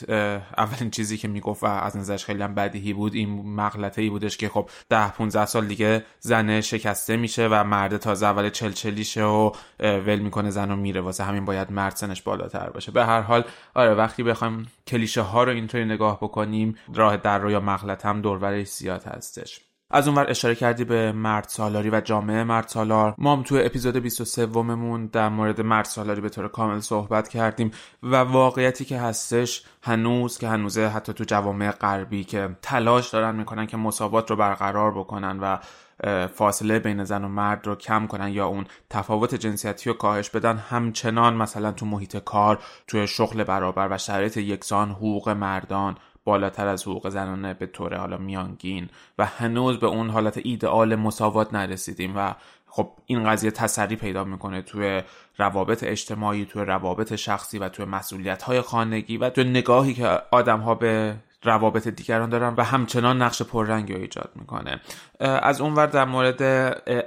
اولین 0.57 0.91
چیزی 0.91 1.17
که 1.17 1.27
می‌گفت 1.27 1.63
و 1.63 1.65
از 1.65 1.97
نظرش 1.97 2.25
خیلی 2.25 2.43
هم 2.43 2.55
بدیهی 2.55 2.93
بود 2.93 3.13
این 3.13 3.29
مغلطه 3.55 4.01
ای 4.01 4.09
بودش 4.09 4.37
که 4.37 4.49
خب 4.49 4.69
ده 4.89 5.11
15 5.11 5.45
سال 5.45 5.67
دیگه 5.67 6.03
زنه 6.19 6.61
شکسته 6.61 7.17
میشه 7.17 7.47
و 7.47 7.63
مرد 7.63 7.97
تازه 7.97 8.25
اول 8.25 8.49
چلچلیشه 8.49 9.23
و 9.23 9.51
ول 9.79 10.19
می‌کنه 10.19 10.49
زن 10.49 10.71
و 10.71 10.75
میره 10.75 11.01
واسه 11.01 11.23
همین 11.23 11.45
باید 11.45 11.71
مرد 11.71 11.95
سنش 11.95 12.21
بالاتر 12.21 12.69
باشه. 12.69 12.91
به 12.91 13.05
هر 13.05 13.21
حال 13.21 13.43
آره 13.75 13.93
وقتی 13.93 14.23
بخوایم 14.23 14.71
کلیشه 14.87 15.21
ها 15.21 15.43
رو 15.43 15.51
اینطوری 15.51 15.85
نگاه 15.85 16.17
بکنیم 16.17 16.75
راه 16.93 17.17
در 17.17 17.39
رو 17.39 17.51
یا 17.51 17.59
مغلطه 17.59 18.09
هم 18.09 18.21
دوربرش 18.21 18.67
زیاد 18.67 19.03
هستش. 19.03 19.68
از 19.91 20.08
اونور 20.08 20.30
اشاره 20.30 20.56
کردی 20.56 20.84
به 20.84 21.12
مرد 21.12 21.45
سالاری 21.47 21.89
و 21.89 22.02
جامعه 22.02 22.43
مرد 22.43 22.67
سالار. 22.67 23.15
ما 23.17 23.36
هم 23.36 23.43
توی 23.43 23.65
اپیزود 23.65 23.97
23 23.97 24.45
وممون 24.45 25.06
در 25.06 25.30
مورد 25.30 25.62
مرد 25.62 25.86
سالاری 25.86 26.21
به 26.21 26.30
طور 26.30 26.47
کامل 26.47 26.80
صحبت 26.80 27.28
کردیم 27.28 27.71
و 28.04 28.15
واقعیتی 28.15 28.86
که 28.86 28.99
هستش 28.99 29.63
هنوز 29.84 30.38
که 30.38 30.47
هنوزه 30.47 30.88
حتی 30.88 31.13
تو 31.13 31.23
جوامع 31.23 31.71
غربی 31.71 32.23
که 32.23 32.49
تلاش 32.62 33.10
دارن 33.10 33.36
می‌کنن 33.36 33.67
که 33.67 33.78
مساوات 33.78 34.30
رو 34.30 34.36
برقرار 34.36 34.91
بکنن 34.91 35.39
و 35.39 35.58
فاصله 36.28 36.80
بین 36.80 37.04
زن 37.04 37.23
و 37.23 37.28
مرد 37.28 37.67
رو 37.67 37.75
کم 37.75 38.08
کنن 38.08 38.30
یا 38.30 38.47
اون 38.47 38.65
تفاوت 38.89 39.36
جنسیتی 39.36 39.89
رو 39.89 39.95
کاهش 39.95 40.30
بدن 40.30 40.58
همچنان 40.58 41.34
مثلا 41.34 41.71
تو 41.71 41.86
محیط 41.86 42.17
کار 42.17 42.60
توی 42.88 43.08
شغل 43.08 43.43
برابر 43.43 43.88
و 43.91 43.97
شرایط 43.97 44.38
یکسان 44.38 44.91
حقوق 44.91 45.30
مردان 45.30 45.97
بالاتر 46.29 46.67
از 46.67 46.83
حقوق 46.83 47.09
زنانه 47.09 47.53
به 47.53 47.65
طور 47.65 47.95
حالا 47.95 48.17
میانگین 48.17 48.89
و 49.17 49.25
هنوز 49.25 49.79
به 49.79 49.87
اون 49.87 50.09
حالت 50.09 50.39
ایدئال 50.43 50.95
مساوات 50.95 51.53
نرسیدیم 51.53 52.13
و 52.17 52.35
خب 52.67 52.91
این 53.05 53.29
قضیه 53.29 53.51
تسری 53.51 53.95
پیدا 53.95 54.23
می‌کنه 54.23 54.61
توی 54.61 55.01
روابط 55.37 55.83
اجتماعی 55.83 56.45
توی 56.45 56.65
روابط 56.65 57.15
شخصی 57.15 57.59
و 57.59 57.69
توی 57.69 57.85
مسئولیت 57.85 58.43
های 58.43 58.61
خانگی 58.61 59.17
و 59.17 59.29
توی 59.29 59.43
نگاهی 59.43 59.93
که 59.93 60.07
آدم 60.31 60.59
ها 60.59 60.75
به 60.75 61.15
روابط 61.43 61.88
دیگران 61.88 62.30
دارن 62.30 62.54
و 62.58 62.63
همچنان 62.63 63.21
نقش 63.21 63.41
پررنگی 63.41 63.93
رو 63.93 63.99
ایجاد 63.99 64.32
می‌کنه. 64.36 64.82
از 65.19 65.62
اونور 65.62 65.86
در 65.86 66.06
مورد 66.06 66.41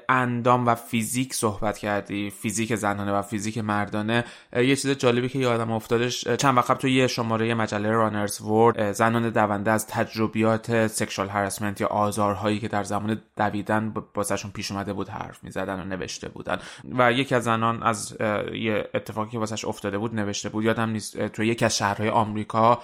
اندام 0.09 0.66
و 0.66 0.75
فیزیک 0.75 1.35
صحبت 1.35 1.79
کردی. 1.79 2.31
فیزیک 2.31 2.75
زنانه 2.75 3.12
و 3.12 3.23
فیزیک 3.23 3.59
مردانه. 3.59 4.25
یه 4.57 4.77
چیز 4.77 4.90
جالبی 4.90 5.29
که 5.29 5.38
یادم 5.38 5.73
افتادش 5.73 6.29
چند 6.29 6.57
وقت 6.57 6.79
تو 6.79 6.88
یه 6.88 7.07
شماره 7.07 7.55
مجله 7.55 7.90
رانرز 7.90 8.40
ورد 8.40 8.92
زنان 8.92 9.31
دونده 9.31 9.71
از 9.71 9.87
تجربیات 9.87 10.87
سکشوال 10.87 11.29
هراسمنت 11.29 11.81
یا 11.81 11.87
آزارهایی 11.87 12.61
که 12.61 12.68
در 12.68 12.85
زمان 12.85 13.23
دویدن 13.37 13.95
باسشون 14.14 14.51
پیش 14.51 14.71
اومده 14.71 14.92
بود 14.92 15.09
حرف 15.09 15.45
می‌زدن 15.45 15.81
و 15.81 15.85
نوشته 15.85 16.29
بودن. 16.29 16.59
و 16.99 17.12
یکی 17.12 17.35
از 17.35 17.45
زنان 17.45 17.83
از 17.83 18.16
یه 18.55 18.88
اتفاقی 18.95 19.31
که 19.31 19.38
واسش 19.38 19.64
افتاده 19.64 19.99
بود 19.99 20.14
نوشته 20.14 20.49
بود. 20.49 20.64
یادم 20.64 20.90
نیست 20.90 21.27
تو 21.27 21.45
یکی 21.45 21.64
از 21.64 21.77
شهرهای 21.77 22.09
آمریکا 22.09 22.79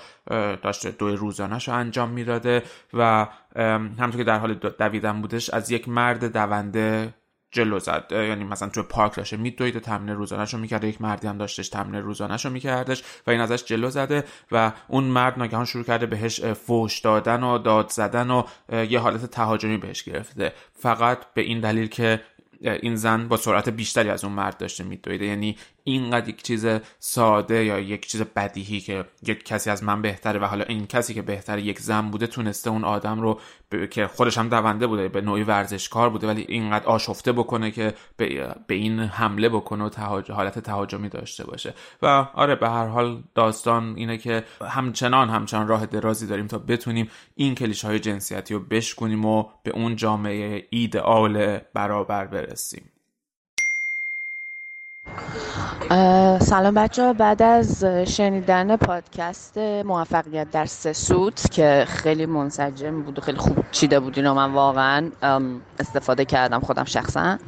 داشته 0.63 0.91
دو 0.91 1.17
روزانهش 1.39 1.69
رو 1.69 1.75
انجام 1.75 2.11
می‌داده 2.11 2.63
و 2.95 3.27
همونطور 3.57 4.17
که 4.17 4.25
در 4.25 4.39
حال 4.39 4.55
دویدن 4.55 5.21
بودش 5.21 5.51
از 5.51 5.71
یک 5.71 5.89
مرد 5.89 6.33
دونده 6.33 7.15
جلو 7.51 7.79
زد. 7.79 8.07
یعنی 8.11 8.45
مثلا 8.45 8.69
تو 8.69 8.83
پارک 8.83 9.15
داشته 9.17 9.37
میدوید 9.37 9.77
و 9.77 9.81
تمرین 9.81 10.17
روزانهش 10.17 10.55
رو 10.55 10.61
می‌کرده. 10.61 10.89
یک 10.89 11.03
مردی 11.03 11.27
هم 11.29 11.39
داشتش 11.39 11.69
تمرین 11.69 12.03
روزانهش 12.03 12.45
رو 12.45 12.53
میکردش 12.53 13.03
و 13.27 13.31
این 13.31 13.41
ازش 13.41 13.65
جلو 13.65 13.91
زده 13.91 14.25
و 14.53 14.73
اون 14.89 15.05
مرد 15.05 15.39
ناگهان 15.39 15.65
شروع 15.65 15.85
کرده 15.85 16.07
بهش 16.07 16.41
فوش 16.41 16.99
دادن 16.99 17.43
و 17.43 17.59
داد 17.59 17.91
زدن 17.91 18.31
و 18.31 18.43
یه 18.73 18.99
حالت 18.99 19.27
تهاجمی 19.27 19.77
بهش 19.77 20.03
گرفته. 20.03 20.53
فقط 20.73 21.19
به 21.35 21.43
این 21.43 21.61
دلیل 21.61 21.87
که 21.87 22.21
این 22.61 22.97
زن 22.97 23.29
با 23.29 23.37
سرعت 23.37 23.69
بیشتری 23.69 24.11
از 24.11 24.25
اون 24.25 24.33
مرد 24.33 24.57
داشته 24.57 24.85
میدویده. 24.85 25.25
یعنی 25.25 25.57
اینقدر 25.89 26.29
یک 26.29 26.43
چیز 26.43 26.67
ساده 26.99 27.65
یا 27.65 27.79
یک 27.79 28.07
چیز 28.07 28.23
بدیهی 28.23 28.81
که 28.81 29.05
یک 29.27 29.45
کسی 29.45 29.71
از 29.71 29.85
من 29.85 30.03
بهتره 30.03 30.41
و 30.41 30.45
حالا 30.45 30.65
این 30.65 30.87
کسی 30.87 31.15
که 31.15 31.23
بهتره 31.23 31.63
یک 31.63 31.81
زن 31.81 32.11
بوده 32.11 32.27
تونسته 32.27 32.71
اون 32.71 32.85
آدم 32.85 33.21
رو 33.21 33.41
که 33.91 34.07
خودش 34.07 34.39
هم 34.39 34.49
دونده 34.49 34.87
بوده 34.87 35.09
به 35.09 35.21
نوعی 35.21 35.43
ورزشکار 35.43 36.11
بوده 36.11 36.27
ولی 36.27 36.45
اینقدر 36.49 36.87
آشفته 36.87 37.33
بکنه 37.33 37.71
که 37.71 37.95
به, 38.17 38.57
این 38.69 39.01
حمله 39.01 39.49
بکنه 39.49 39.85
و 39.85 39.89
تهاج... 39.89 40.31
حالت 40.31 40.59
تهاجمی 40.59 41.09
داشته 41.09 41.45
باشه. 41.45 41.75
و 42.03 42.07
آره 42.35 42.55
به 42.55 42.69
هر 42.69 42.87
حال 42.87 43.23
داستان 43.35 43.95
اینه 43.97 44.19
که 44.19 44.45
همچنان 44.69 45.31
همچنان 45.31 45.69
راه 45.69 45.87
درازی 45.87 46.27
داریم 46.27 46.47
تا 46.47 46.59
بتونیم 46.59 47.11
این 47.35 47.55
کلیش 47.55 47.85
های 47.85 47.99
جنسیتی 47.99 48.55
رو 48.55 48.61
بشکنیم 48.61 49.25
و 49.25 49.45
به 49.63 49.71
اون 49.71 49.97
جامعه 49.97 50.67
ایدئال 50.71 51.59
برابر 51.75 52.27
برسیم. 52.27 52.91
سلام 56.41 56.75
بچه 56.75 57.13
بعد 57.13 57.43
از 57.43 57.85
شنیدن 57.85 58.77
پادکست 58.77 59.59
موفقیت 59.59 60.51
در 60.51 60.67
سه 60.67 60.93
سوت 60.93 61.51
که 61.51 61.85
خیلی 61.89 62.27
منسجم 62.27 63.03
بود 63.03 63.19
و 63.19 63.23
خیلی 63.23 63.39
خوب 63.39 63.65
چیده 63.73 64.01
بود 64.01 64.19
اینو 64.19 64.35
من 64.35 64.53
واقعا 64.53 65.11
استفاده 65.81 66.25
کردم 66.25 66.61
خودم 66.61 66.85
شخصا. 66.85 67.39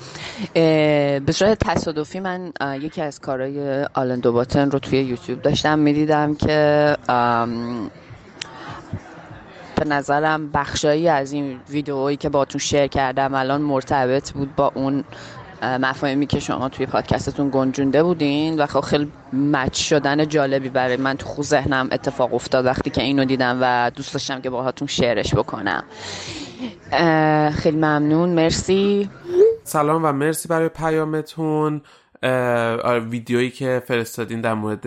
به 0.55 1.33
صورت 1.33 1.59
تصادفی 1.59 2.20
من 2.20 2.53
یکی 2.81 3.03
از 3.03 3.20
کارهای 3.20 3.85
آلن 3.94 4.20
دوباتن 4.20 4.70
رو 4.70 4.79
توی 4.79 4.99
یوتیوب 4.99 5.42
داشتم 5.42 5.79
می‌دیدم 5.79 6.35
که 6.35 6.96
به 9.77 9.85
نظرم 9.87 10.51
بخشایی 10.51 11.09
از 11.09 11.33
این 11.33 11.61
ویدئویی 11.70 12.16
که 12.16 12.29
باتون 12.29 12.59
شیر 12.59 12.87
کردم 12.87 13.35
الان 13.35 13.62
مرتبط 13.62 14.31
بود 14.33 14.57
با 14.57 14.73
اون 14.75 15.05
مفاهیمی 15.62 16.27
که 16.27 16.40
شما 16.40 16.68
توی 16.68 16.87
پادکستتون 16.87 17.51
گنجونده 17.53 18.03
بودین 18.03 18.61
و 18.61 18.66
خب 18.66 18.81
خیلی 18.81 19.12
مچ 19.33 19.88
شدن 19.88 20.29
جالبی 20.29 20.68
برای 20.68 20.96
من 20.96 21.16
تو 21.16 21.27
خود 21.27 21.44
ذهنم 21.44 21.88
اتفاق 21.92 22.35
افتاد 22.35 22.66
وقتی 22.66 22.90
که 22.90 23.03
اینو 23.03 23.25
دیدم 23.25 23.59
و 23.62 23.90
دوست 23.94 24.12
داشتم 24.12 24.40
که 24.40 24.51
باهاتون 24.51 24.88
شعرش 24.88 25.35
بکنم. 25.35 25.85
خیلی 27.51 27.77
ممنون 27.77 28.29
مرسی. 28.29 29.11
سلام 29.64 30.05
و 30.05 30.12
مرسی 30.12 30.49
برای 30.49 30.68
پیامتون. 30.68 31.83
آره، 32.23 33.01
ویدیویی 33.01 33.51
که 33.51 33.83
فرستادین 33.87 34.40
در 34.40 34.55
مورد 34.55 34.83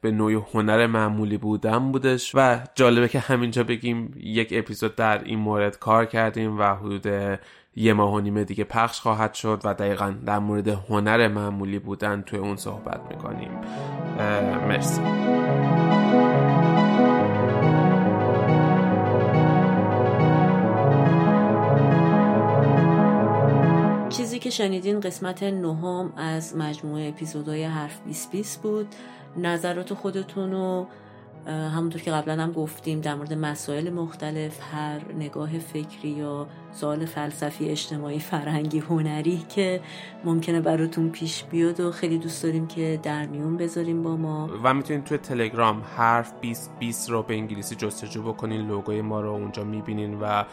به 0.00 0.10
نوعی 0.10 0.42
هنر 0.54 0.86
معمولی 0.86 1.36
بودن 1.36 1.92
بودش 1.92 2.32
و 2.34 2.58
جالبه 2.74 3.08
که 3.08 3.18
همینجا 3.18 3.64
بگیم 3.64 4.14
یک 4.16 4.48
اپیزود 4.52 4.96
در 4.96 5.24
این 5.24 5.38
مورد 5.38 5.78
کار 5.78 6.06
کردیم 6.06 6.58
و 6.58 6.62
حدود 6.62 7.38
یه 7.76 7.92
ماه 7.92 8.14
و 8.14 8.20
نیمه 8.20 8.44
دیگه 8.44 8.64
پخش 8.64 9.00
خواهد 9.00 9.34
شد 9.34 9.60
و 9.64 9.74
دقیقا 9.74 10.14
در 10.26 10.38
مورد 10.38 10.68
هنر 10.68 11.28
معمولی 11.28 11.78
بودن 11.78 12.22
توی 12.22 12.38
اون 12.38 12.56
صحبت 12.56 13.00
می‌کنیم. 13.10 13.50
مرسی. 14.68 15.00
چیزی 24.08 24.38
که 24.38 24.50
شنیدین 24.50 25.00
قسمت 25.00 25.42
نهم 25.42 26.12
از 26.16 26.56
مجموعه 26.56 27.08
اپیزودهای 27.08 27.64
حرف 27.64 28.00
20 28.30 28.62
بود. 28.62 28.94
نظرات 29.36 29.94
خودتون 29.94 30.52
رو 30.52 30.86
همونطور 31.46 32.02
که 32.02 32.10
قبلا 32.10 32.42
هم 32.42 32.52
گفتیم 32.52 33.00
در 33.00 33.14
مورد 33.14 33.32
مسائل 33.32 33.90
مختلف 33.90 34.60
هر 34.72 35.00
نگاه 35.18 35.58
فکری 35.58 36.08
یا 36.08 36.46
سوال 36.72 37.06
فلسفی 37.06 37.68
اجتماعی 37.68 38.18
فرهنگی 38.18 38.78
هنری 38.78 39.42
که 39.48 39.80
ممکنه 40.24 40.60
براتون 40.60 41.10
پیش 41.10 41.44
بیاد 41.44 41.80
و 41.80 41.92
خیلی 41.92 42.18
دوست 42.18 42.42
داریم 42.42 42.66
که 42.66 43.00
در 43.02 43.26
میون 43.26 43.56
بذاریم 43.56 44.02
با 44.02 44.16
ما. 44.16 44.50
و 44.64 44.74
می‌تونید 44.74 45.04
توی 45.04 45.18
تلگرام 45.18 45.82
حرف 45.96 46.32
20 46.40 46.70
20 46.78 47.10
رو 47.10 47.22
به 47.22 47.34
انگلیسی 47.34 47.74
جستجو 47.74 48.22
بکنین 48.22 48.66
لوگوی 48.66 49.00
ما 49.02 49.20
رو 49.20 49.30
اونجا 49.30 49.64
می‌بینین 49.64 50.20
و 50.20 50.44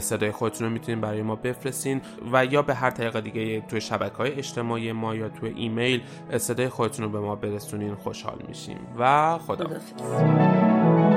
صدای 0.00 0.30
خودتون 0.30 0.66
رو 0.66 0.72
می‌تونین 0.72 1.00
برای 1.00 1.22
ما 1.22 1.36
بفرستین 1.36 2.00
و 2.32 2.44
یا 2.44 2.62
به 2.62 2.74
هر 2.74 2.90
طریق 2.90 3.20
دیگه 3.20 3.60
توی 3.60 3.80
شبکه 3.80 4.16
های 4.16 4.32
اجتماعی 4.32 4.92
ما 4.92 5.14
یا 5.14 5.28
توی 5.28 5.52
ایمیل 5.56 6.02
صدای 6.38 6.68
خودتون 6.68 7.04
رو 7.04 7.10
به 7.10 7.20
ما 7.20 7.36
برسونین 7.36 7.94
خوشحال 7.94 8.38
میشیم. 8.48 8.78
و 8.98 9.38
خدا, 9.38 9.64
خدا 9.64 10.41
Thank 10.42 11.06
you. 11.06 11.11